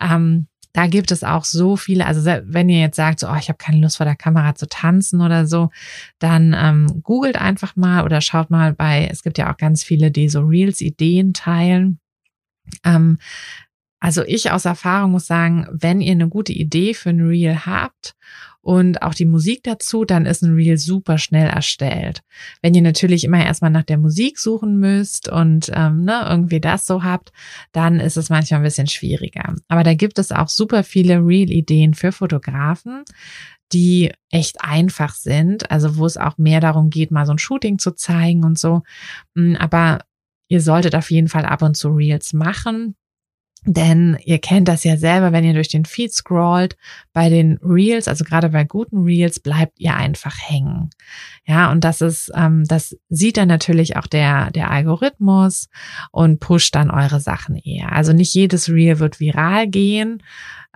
Ähm, 0.00 0.46
da 0.74 0.88
gibt 0.88 1.12
es 1.12 1.22
auch 1.22 1.44
so 1.44 1.76
viele, 1.76 2.04
also 2.04 2.24
wenn 2.24 2.68
ihr 2.68 2.80
jetzt 2.80 2.96
sagt, 2.96 3.20
so, 3.20 3.28
oh, 3.28 3.36
ich 3.38 3.48
habe 3.48 3.56
keine 3.58 3.78
Lust 3.80 3.96
vor 3.96 4.06
der 4.06 4.16
Kamera 4.16 4.56
zu 4.56 4.68
tanzen 4.68 5.20
oder 5.20 5.46
so, 5.46 5.70
dann 6.18 6.54
ähm, 6.58 7.00
googelt 7.04 7.40
einfach 7.40 7.76
mal 7.76 8.04
oder 8.04 8.20
schaut 8.20 8.50
mal 8.50 8.74
bei, 8.74 9.08
es 9.10 9.22
gibt 9.22 9.38
ja 9.38 9.52
auch 9.52 9.56
ganz 9.56 9.84
viele, 9.84 10.10
die 10.10 10.28
so 10.28 10.40
Reels-Ideen 10.40 11.32
teilen. 11.32 12.00
Ähm, 12.82 13.18
also 14.04 14.22
ich 14.26 14.50
aus 14.50 14.66
Erfahrung 14.66 15.12
muss 15.12 15.26
sagen, 15.26 15.66
wenn 15.72 16.02
ihr 16.02 16.12
eine 16.12 16.28
gute 16.28 16.52
Idee 16.52 16.92
für 16.92 17.08
ein 17.08 17.22
Reel 17.22 17.64
habt 17.64 18.14
und 18.60 19.00
auch 19.00 19.14
die 19.14 19.24
Musik 19.24 19.62
dazu, 19.62 20.04
dann 20.04 20.26
ist 20.26 20.42
ein 20.42 20.52
Reel 20.52 20.76
super 20.76 21.16
schnell 21.16 21.48
erstellt. 21.48 22.20
Wenn 22.60 22.74
ihr 22.74 22.82
natürlich 22.82 23.24
immer 23.24 23.42
erstmal 23.42 23.70
nach 23.70 23.84
der 23.84 23.96
Musik 23.96 24.38
suchen 24.38 24.78
müsst 24.78 25.30
und 25.30 25.70
ähm, 25.72 26.04
ne, 26.04 26.26
irgendwie 26.28 26.60
das 26.60 26.84
so 26.84 27.02
habt, 27.02 27.32
dann 27.72 27.98
ist 27.98 28.18
es 28.18 28.28
manchmal 28.28 28.60
ein 28.60 28.64
bisschen 28.64 28.88
schwieriger. 28.88 29.54
Aber 29.68 29.84
da 29.84 29.94
gibt 29.94 30.18
es 30.18 30.32
auch 30.32 30.50
super 30.50 30.84
viele 30.84 31.20
Reel-Ideen 31.20 31.94
für 31.94 32.12
Fotografen 32.12 33.04
die 33.72 34.12
echt 34.30 34.60
einfach 34.60 35.14
sind, 35.14 35.70
also 35.70 35.96
wo 35.96 36.04
es 36.04 36.18
auch 36.18 36.36
mehr 36.36 36.60
darum 36.60 36.90
geht, 36.90 37.10
mal 37.10 37.24
so 37.24 37.32
ein 37.32 37.38
Shooting 37.38 37.78
zu 37.78 37.92
zeigen 37.92 38.44
und 38.44 38.58
so. 38.58 38.82
Mm, 39.34 39.56
aber 39.56 40.00
ihr 40.48 40.60
solltet 40.60 40.94
auf 40.94 41.10
jeden 41.10 41.28
Fall 41.28 41.46
ab 41.46 41.62
und 41.62 41.74
zu 41.74 41.88
Reels 41.88 42.34
machen. 42.34 42.94
Denn 43.66 44.18
ihr 44.24 44.38
kennt 44.38 44.68
das 44.68 44.84
ja 44.84 44.98
selber, 44.98 45.32
wenn 45.32 45.44
ihr 45.44 45.54
durch 45.54 45.68
den 45.68 45.86
Feed 45.86 46.12
scrollt, 46.12 46.76
bei 47.14 47.30
den 47.30 47.58
Reels, 47.62 48.08
also 48.08 48.24
gerade 48.24 48.50
bei 48.50 48.64
guten 48.64 49.04
Reels, 49.04 49.40
bleibt 49.40 49.80
ihr 49.80 49.94
einfach 49.94 50.36
hängen. 50.38 50.90
Ja, 51.46 51.72
und 51.72 51.82
das 51.82 52.02
ist, 52.02 52.30
ähm, 52.34 52.64
das 52.64 52.96
sieht 53.08 53.38
dann 53.38 53.48
natürlich 53.48 53.96
auch 53.96 54.06
der, 54.06 54.50
der 54.50 54.70
Algorithmus 54.70 55.70
und 56.12 56.40
pusht 56.40 56.74
dann 56.74 56.90
eure 56.90 57.20
Sachen 57.20 57.56
eher. 57.56 57.92
Also 57.92 58.12
nicht 58.12 58.34
jedes 58.34 58.68
Reel 58.68 58.98
wird 58.98 59.18
viral 59.18 59.66
gehen. 59.66 60.22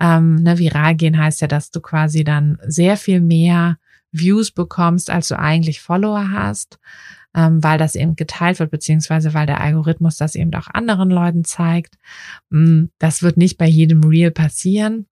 Ähm, 0.01 0.37
ne, 0.37 0.59
viral 0.59 0.94
gehen 0.94 1.18
heißt 1.18 1.42
ja, 1.42 1.46
dass 1.46 1.70
du 1.70 1.81
quasi 1.81 2.24
dann 2.24 2.59
sehr 2.66 2.96
viel 2.96 3.20
mehr 3.20 3.77
Views 4.12 4.51
bekommst, 4.51 5.11
als 5.11 5.29
du 5.29 5.38
eigentlich 5.38 5.83
Follower 5.83 6.31
hast 6.31 6.79
ähm, 7.35 7.62
weil 7.62 7.79
das 7.79 7.95
eben 7.97 8.17
geteilt 8.17 8.59
wird, 8.61 8.71
beziehungsweise 8.71 9.35
weil 9.35 9.47
der 9.47 9.61
Algorithmus 9.61 10.17
das 10.17 10.35
eben 10.35 10.55
auch 10.55 10.69
anderen 10.73 11.11
Leuten 11.11 11.45
zeigt. 11.45 11.97
Mm, 12.51 12.85
das 12.99 13.23
wird 13.23 13.37
nicht 13.37 13.59
bei 13.59 13.67
jedem 13.67 14.03
Reel 14.05 14.31
passieren. 14.31 15.07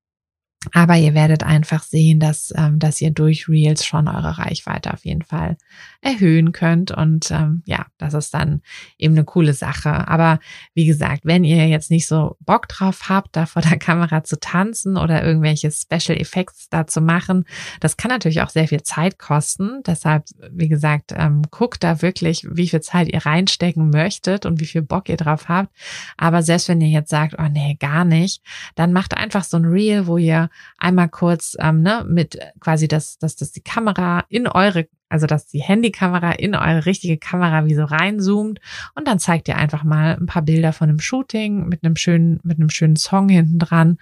Aber 0.72 0.96
ihr 0.96 1.14
werdet 1.14 1.42
einfach 1.42 1.82
sehen, 1.82 2.20
dass, 2.20 2.52
ähm, 2.56 2.78
dass 2.78 3.00
ihr 3.00 3.10
durch 3.10 3.48
Reels 3.48 3.84
schon 3.84 4.08
eure 4.08 4.38
Reichweite 4.38 4.92
auf 4.92 5.04
jeden 5.04 5.22
Fall 5.22 5.56
erhöhen 6.00 6.52
könnt. 6.52 6.90
Und 6.90 7.30
ähm, 7.30 7.62
ja, 7.66 7.86
das 7.98 8.14
ist 8.14 8.34
dann 8.34 8.62
eben 8.98 9.14
eine 9.14 9.24
coole 9.24 9.54
Sache. 9.54 10.08
Aber 10.08 10.38
wie 10.74 10.86
gesagt, 10.86 11.22
wenn 11.24 11.44
ihr 11.44 11.66
jetzt 11.68 11.90
nicht 11.90 12.06
so 12.06 12.36
Bock 12.40 12.68
drauf 12.68 13.08
habt, 13.08 13.36
da 13.36 13.46
vor 13.46 13.62
der 13.62 13.78
Kamera 13.78 14.24
zu 14.24 14.38
tanzen 14.38 14.96
oder 14.96 15.24
irgendwelche 15.24 15.70
Special 15.70 16.18
Effects 16.18 16.68
da 16.68 16.86
zu 16.86 17.00
machen, 17.00 17.44
das 17.80 17.96
kann 17.96 18.10
natürlich 18.10 18.42
auch 18.42 18.50
sehr 18.50 18.68
viel 18.68 18.82
Zeit 18.82 19.18
kosten. 19.18 19.82
Deshalb, 19.86 20.24
wie 20.50 20.68
gesagt, 20.68 21.12
ähm, 21.16 21.42
guckt 21.50 21.82
da 21.82 22.02
wirklich, 22.02 22.46
wie 22.50 22.68
viel 22.68 22.80
Zeit 22.80 23.08
ihr 23.08 23.24
reinstecken 23.24 23.90
möchtet 23.90 24.46
und 24.46 24.60
wie 24.60 24.66
viel 24.66 24.82
Bock 24.82 25.08
ihr 25.08 25.16
drauf 25.16 25.48
habt. 25.48 25.70
Aber 26.16 26.42
selbst 26.42 26.68
wenn 26.68 26.80
ihr 26.80 26.88
jetzt 26.88 27.10
sagt, 27.10 27.34
oh 27.38 27.48
nee, 27.50 27.76
gar 27.78 28.04
nicht, 28.04 28.42
dann 28.74 28.92
macht 28.92 29.16
einfach 29.16 29.44
so 29.44 29.56
ein 29.56 29.64
Reel, 29.64 30.06
wo 30.06 30.18
ihr 30.18 30.50
einmal 30.78 31.08
kurz 31.08 31.56
ähm, 31.60 31.82
ne, 31.82 32.04
mit 32.08 32.38
quasi, 32.60 32.88
dass, 32.88 33.18
dass, 33.18 33.36
dass 33.36 33.52
die 33.52 33.62
Kamera 33.62 34.24
in 34.28 34.46
eure, 34.46 34.88
also 35.08 35.26
dass 35.26 35.46
die 35.46 35.62
Handykamera 35.62 36.32
in 36.32 36.54
eure 36.54 36.86
richtige 36.86 37.18
Kamera 37.18 37.64
wie 37.66 37.74
so 37.74 37.84
reinzoomt 37.84 38.60
und 38.94 39.06
dann 39.06 39.18
zeigt 39.18 39.48
ihr 39.48 39.56
einfach 39.56 39.84
mal 39.84 40.16
ein 40.16 40.26
paar 40.26 40.42
Bilder 40.42 40.72
von 40.72 40.88
einem 40.88 41.00
Shooting 41.00 41.68
mit 41.68 41.84
einem 41.84 41.96
schönen, 41.96 42.40
mit 42.42 42.58
einem 42.58 42.70
schönen 42.70 42.96
Song 42.96 43.28
hinten 43.28 43.58
dran 43.58 43.98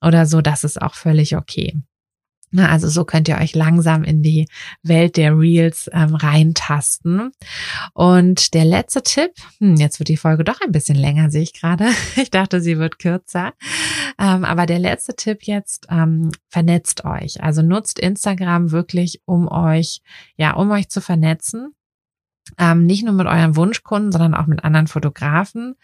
oder 0.00 0.26
so. 0.26 0.40
Das 0.40 0.64
ist 0.64 0.80
auch 0.80 0.94
völlig 0.94 1.36
okay. 1.36 1.80
Na, 2.56 2.70
also 2.70 2.88
so 2.88 3.04
könnt 3.04 3.28
ihr 3.28 3.36
euch 3.36 3.54
langsam 3.54 4.02
in 4.02 4.22
die 4.22 4.48
Welt 4.82 5.18
der 5.18 5.38
Reels 5.38 5.90
ähm, 5.92 6.14
reintasten. 6.14 7.32
Und 7.92 8.54
der 8.54 8.64
letzte 8.64 9.02
Tipp, 9.02 9.32
hm, 9.58 9.76
jetzt 9.76 10.00
wird 10.00 10.08
die 10.08 10.16
Folge 10.16 10.42
doch 10.42 10.62
ein 10.62 10.72
bisschen 10.72 10.96
länger, 10.96 11.30
sehe 11.30 11.42
ich 11.42 11.52
gerade. 11.52 11.86
Ich 12.16 12.30
dachte, 12.30 12.62
sie 12.62 12.78
wird 12.78 12.98
kürzer. 12.98 13.52
Ähm, 14.18 14.46
aber 14.46 14.64
der 14.64 14.78
letzte 14.78 15.14
Tipp 15.14 15.42
jetzt, 15.42 15.86
ähm, 15.90 16.30
vernetzt 16.48 17.04
euch. 17.04 17.42
Also 17.42 17.60
nutzt 17.60 17.98
Instagram 17.98 18.70
wirklich, 18.70 19.20
um 19.26 19.48
euch, 19.48 20.00
ja, 20.38 20.54
um 20.54 20.70
euch 20.70 20.88
zu 20.88 21.02
vernetzen 21.02 21.74
ähm, 22.58 22.86
nicht 22.86 23.04
nur 23.04 23.14
mit 23.14 23.26
euren 23.26 23.56
Wunschkunden, 23.56 24.12
sondern 24.12 24.34
auch 24.34 24.46
mit 24.46 24.64
anderen 24.64 24.86
Fotografen. 24.86 25.74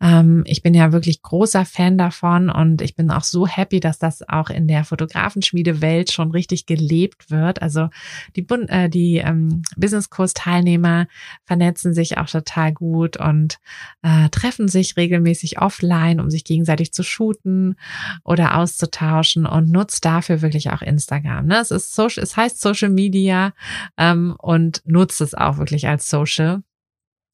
Ähm, 0.00 0.44
ich 0.46 0.62
bin 0.62 0.72
ja 0.72 0.92
wirklich 0.92 1.22
großer 1.22 1.64
Fan 1.64 1.98
davon 1.98 2.48
und 2.48 2.80
ich 2.80 2.94
bin 2.94 3.10
auch 3.10 3.24
so 3.24 3.46
happy, 3.46 3.80
dass 3.80 3.98
das 3.98 4.26
auch 4.28 4.48
in 4.48 4.68
der 4.68 4.84
Fotografenschmiede-Welt 4.84 6.12
schon 6.12 6.30
richtig 6.30 6.66
gelebt 6.66 7.30
wird. 7.30 7.60
Also 7.60 7.88
die, 8.36 8.46
äh, 8.68 8.88
die 8.88 9.16
ähm, 9.16 9.62
Business-Kurs-Teilnehmer 9.76 11.08
vernetzen 11.44 11.92
sich 11.92 12.18
auch 12.18 12.28
total 12.28 12.72
gut 12.72 13.16
und 13.16 13.58
äh, 14.02 14.28
treffen 14.30 14.68
sich 14.68 14.96
regelmäßig 14.96 15.60
offline, 15.60 16.20
um 16.20 16.30
sich 16.30 16.44
gegenseitig 16.44 16.92
zu 16.92 17.02
shooten 17.02 17.76
oder 18.24 18.56
auszutauschen 18.56 19.44
und 19.44 19.70
nutzt 19.70 20.04
dafür 20.04 20.40
wirklich 20.40 20.70
auch 20.70 20.82
Instagram. 20.82 21.46
Ne? 21.46 21.58
Es 21.58 21.70
ist 21.70 21.94
Social, 21.94 22.22
es 22.22 22.36
heißt 22.36 22.60
Social 22.60 22.90
Media 22.90 23.52
ähm, 23.98 24.36
und 24.38 24.82
nutzt 24.86 25.20
es 25.20 25.34
auch 25.34 25.58
wirklich 25.58 25.88
als 25.88 26.11
Social. 26.12 26.62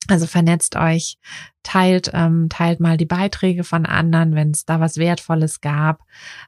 Also 0.07 0.27
vernetzt 0.27 0.77
euch, 0.77 1.19
teilt, 1.63 2.13
ähm, 2.15 2.49
teilt 2.49 2.81
mal 2.81 2.97
die 2.97 3.05
Beiträge 3.05 3.65
von 3.65 3.85
anderen, 3.85 4.35
wenn 4.35 4.53
es 4.53 4.65
da 4.65 4.81
was 4.81 4.97
Wertvolles 4.97 5.61
gab, 5.61 6.05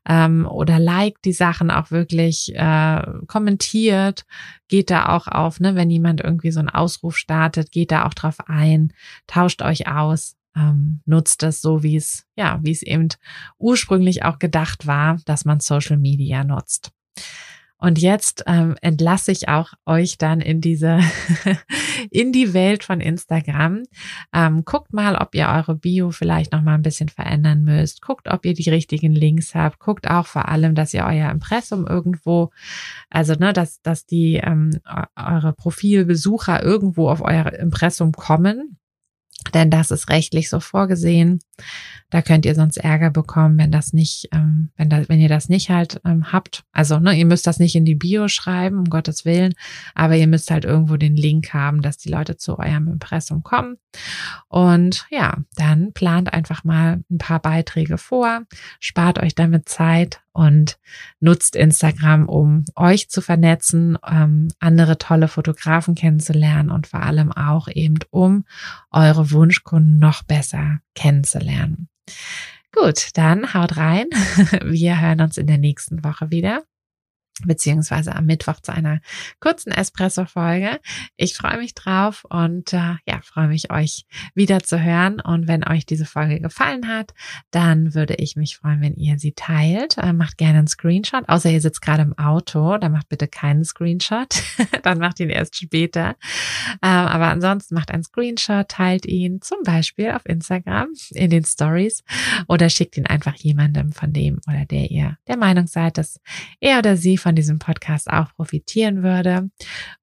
ähm, 0.09 0.47
oder 0.47 0.79
liked 0.79 1.25
die 1.27 1.35
Sachen 1.35 1.71
auch 1.71 1.91
wirklich, 1.91 2.55
äh, 2.55 3.03
kommentiert, 3.27 4.25
geht 4.69 4.89
da 4.89 5.09
auch 5.15 5.27
auf, 5.27 5.61
ne, 5.61 5.75
wenn 5.75 5.91
jemand 5.91 6.23
irgendwie 6.23 6.53
so 6.53 6.61
einen 6.61 6.71
Ausruf 6.71 7.19
startet, 7.19 7.71
geht 7.73 7.91
da 7.91 8.07
auch 8.07 8.15
drauf 8.15 8.37
ein, 8.47 8.95
tauscht 9.27 9.61
euch 9.61 9.89
aus, 9.89 10.37
ähm, 10.57 11.01
nutzt 11.05 11.43
es 11.43 11.61
so, 11.61 11.83
wie 11.83 11.97
es, 11.97 12.25
ja, 12.37 12.61
wie 12.63 12.73
es 12.73 12.83
eben 12.83 13.09
ursprünglich 13.59 14.25
auch 14.25 14.39
gedacht 14.39 14.87
war, 14.87 15.19
dass 15.27 15.45
man 15.45 15.61
Social 15.61 15.99
Media 15.99 16.45
nutzt. 16.45 16.93
Und 17.81 17.99
jetzt 17.99 18.45
ähm, 18.47 18.77
entlasse 18.83 19.33
ich 19.33 19.49
auch 19.49 19.73
euch 19.87 20.19
dann 20.19 20.41
in 20.41 20.61
diese, 20.61 21.01
in 22.11 22.31
die 22.33 22.53
Welt 22.53 22.85
von 22.85 23.01
Instagram. 23.01 23.85
Ähm, 24.35 24.65
guckt 24.65 24.93
mal, 24.93 25.17
ob 25.17 25.35
ihr 25.35 25.49
eure 25.49 25.75
Bio 25.75 26.11
vielleicht 26.11 26.53
noch 26.53 26.63
mal 26.63 26.75
ein 26.75 26.83
bisschen 26.83 27.09
verändern 27.09 27.63
müsst. 27.63 28.03
Guckt, 28.03 28.29
ob 28.29 28.45
ihr 28.45 28.55
die 28.55 28.69
richtigen 28.69 29.13
Links 29.13 29.55
habt. 29.55 29.79
Guckt 29.79 30.11
auch 30.11 30.27
vor 30.27 30.49
allem, 30.49 30.75
dass 30.75 30.93
ihr 30.93 31.05
euer 31.05 31.31
Impressum 31.31 31.87
irgendwo, 31.87 32.51
also 33.09 33.35
ne, 33.35 33.53
dass, 33.55 33.81
dass 33.81 34.05
die 34.05 34.37
ähm, 34.37 34.79
eure 35.17 35.55
Profilbesucher 35.55 36.63
irgendwo 36.63 37.09
auf 37.09 37.23
euer 37.23 37.53
Impressum 37.55 38.13
kommen. 38.13 38.80
Denn 39.55 39.71
das 39.71 39.91
ist 39.91 40.09
rechtlich 40.09 40.49
so 40.49 40.61
vorgesehen. 40.61 41.41
Da 42.11 42.23
könnt 42.23 42.45
ihr 42.45 42.55
sonst 42.55 42.77
Ärger 42.77 43.11
bekommen, 43.11 43.59
wenn 43.59 43.71
das 43.71 43.93
nicht, 43.93 44.29
ähm, 44.33 44.71
wenn, 44.77 44.91
da, 44.91 45.09
wenn 45.09 45.21
ihr 45.21 45.29
das 45.29 45.49
nicht 45.49 45.71
halt 45.71 46.01
ähm, 46.05 46.33
habt. 46.33 46.65
Also, 46.73 46.99
ne, 46.99 47.15
ihr 47.15 47.27
müsst 47.27 47.47
das 47.47 47.59
nicht 47.59 47.77
in 47.77 47.85
die 47.85 47.95
Bio 47.95 48.29
schreiben, 48.29 48.79
um 48.79 48.85
Gottes 48.85 49.25
Willen, 49.25 49.55
aber 49.95 50.17
ihr 50.17 50.27
müsst 50.27 50.51
halt 50.51 50.65
irgendwo 50.65 50.97
den 50.97 51.17
Link 51.17 51.55
haben, 51.55 51.83
dass 51.83 51.99
die 51.99 52.11
Leute 52.11 52.37
zu 52.37 52.59
eurem 52.59 52.89
Impressum 52.89 53.43
kommen. 53.43 53.77
Und 54.49 55.07
ja, 55.11 55.39
dann 55.57 55.93
plant 55.93 56.33
einfach 56.33 56.65
mal 56.65 57.05
ein 57.11 57.19
paar 57.19 57.41
Beiträge 57.41 57.99
vor, 57.99 58.43
spart 58.81 59.23
euch 59.23 59.35
damit 59.35 59.69
Zeit 59.69 60.21
und 60.41 60.79
nutzt 61.21 61.55
Instagram, 61.55 62.27
um 62.27 62.65
euch 62.75 63.11
zu 63.11 63.21
vernetzen, 63.21 63.99
ähm, 64.11 64.49
andere 64.59 64.97
tolle 64.97 65.29
Fotografen 65.29 65.95
kennenzulernen 65.95 66.71
und 66.71 66.87
vor 66.87 67.03
allem 67.03 67.31
auch 67.31 67.69
eben, 67.69 67.99
um 68.09 68.47
eure 68.91 69.33
Wunschkunden 69.33 69.99
noch 69.99 70.23
besser 70.23 70.79
kennenzulernen. 70.95 71.91
Gut, 72.73 73.11
dann 73.19 73.53
haut 73.53 73.77
rein. 73.77 74.07
Wir 74.65 74.99
hören 74.99 75.21
uns 75.21 75.37
in 75.37 75.47
der 75.47 75.59
nächsten 75.59 76.03
Woche 76.05 76.31
wieder 76.31 76.63
beziehungsweise 77.47 78.15
am 78.15 78.27
Mittwoch 78.27 78.61
zu 78.61 78.73
einer 78.73 79.01
kurzen 79.41 79.73
Espresso-Folge. 79.73 80.81
Ich 81.17 81.35
freue 81.35 81.59
mich 81.59 81.75
drauf 81.75 82.25
und 82.29 82.73
äh, 82.73 82.97
ja, 83.07 83.21
freue 83.23 83.49
mich, 83.49 83.71
euch 83.71 84.07
wieder 84.35 84.61
zu 84.61 84.83
hören. 84.83 85.21
Und 85.21 85.49
wenn 85.49 85.67
euch 85.67 85.87
diese 85.87 86.05
Folge 86.05 86.41
gefallen 86.41 86.89
hat, 86.89 87.13
dann 87.51 87.95
würde 87.95 88.15
ich 88.15 88.37
mich 88.37 88.57
freuen, 88.57 88.81
wenn 88.81 88.95
ihr 88.95 89.19
sie 89.19 89.33
teilt. 89.33 89.99
Äh, 89.99 90.13
macht 90.13 90.39
gerne 90.39 90.59
einen 90.59 90.69
Screenshot, 90.69 91.29
außer 91.29 91.51
ihr 91.51 91.61
sitzt 91.61 91.83
gerade 91.83 92.03
im 92.03 92.19
Auto, 92.19 92.79
dann 92.79 92.93
macht 92.93 93.09
bitte 93.09 93.29
keinen 93.29 93.65
Screenshot. 93.65 94.43
dann 94.83 94.99
macht 94.99 95.21
ihn 95.21 95.31
erst 95.31 95.57
später. 95.57 96.17
Ähm, 96.83 96.89
aber 96.91 97.29
ansonsten 97.29 97.75
macht 97.75 97.91
einen 97.91 98.05
Screenshot, 98.05 98.69
teilt 98.69 99.07
ihn 99.07 99.41
zum 99.41 99.59
Beispiel 99.65 100.11
auf 100.11 100.27
Instagram 100.27 100.89
in 101.11 101.31
den 101.31 101.45
Stories 101.45 102.03
oder 102.49 102.69
schickt 102.69 102.97
ihn 102.97 103.07
einfach 103.07 103.35
jemandem 103.37 103.93
von 103.93 104.13
dem 104.13 104.41
oder 104.49 104.65
der 104.65 104.91
ihr 104.91 105.17
der 105.27 105.37
Meinung 105.37 105.67
seid, 105.67 105.99
dass 105.99 106.21
er 106.61 106.79
oder 106.79 106.97
sie 106.97 107.17
von 107.17 107.30
von 107.31 107.37
diesem 107.37 107.61
Podcast 107.61 108.11
auch 108.11 108.35
profitieren 108.35 109.05
würde. 109.05 109.51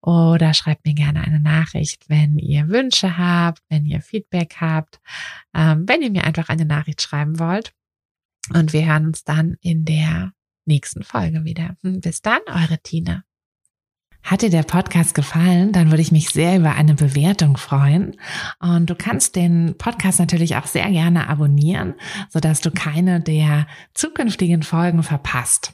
Oder 0.01 0.53
schreibt 0.53 0.85
mir 0.85 0.93
gerne 0.93 1.21
eine 1.21 1.41
Nachricht, 1.41 2.07
wenn 2.07 2.39
ihr 2.39 2.69
Wünsche 2.69 3.17
habt, 3.17 3.61
wenn 3.67 3.85
ihr 3.85 4.01
Feedback 4.01 4.55
habt, 4.61 5.01
ähm, 5.53 5.83
wenn 5.87 6.01
ihr 6.01 6.09
mir 6.09 6.23
einfach 6.23 6.47
eine 6.47 6.63
Nachricht 6.63 7.01
schreiben 7.01 7.37
wollt. 7.37 7.73
Und 8.53 8.71
wir 8.71 8.85
hören 8.85 9.07
uns 9.07 9.25
dann 9.25 9.57
in 9.59 9.83
der 9.83 10.31
nächsten 10.63 11.03
Folge 11.03 11.43
wieder. 11.43 11.75
Bis 11.81 12.21
dann, 12.21 12.39
eure 12.47 12.77
Tina. 12.81 13.23
Hat 14.23 14.41
dir 14.41 14.49
der 14.49 14.63
Podcast 14.63 15.13
gefallen, 15.13 15.73
dann 15.73 15.89
würde 15.89 16.01
ich 16.01 16.13
mich 16.13 16.29
sehr 16.29 16.57
über 16.57 16.75
eine 16.75 16.93
Bewertung 16.93 17.57
freuen. 17.57 18.15
Und 18.59 18.89
du 18.89 18.95
kannst 18.95 19.35
den 19.35 19.75
Podcast 19.77 20.19
natürlich 20.19 20.55
auch 20.55 20.65
sehr 20.65 20.89
gerne 20.89 21.27
abonnieren, 21.27 21.95
sodass 22.29 22.61
du 22.61 22.71
keine 22.71 23.19
der 23.19 23.67
zukünftigen 23.93 24.63
Folgen 24.63 25.03
verpasst. 25.03 25.73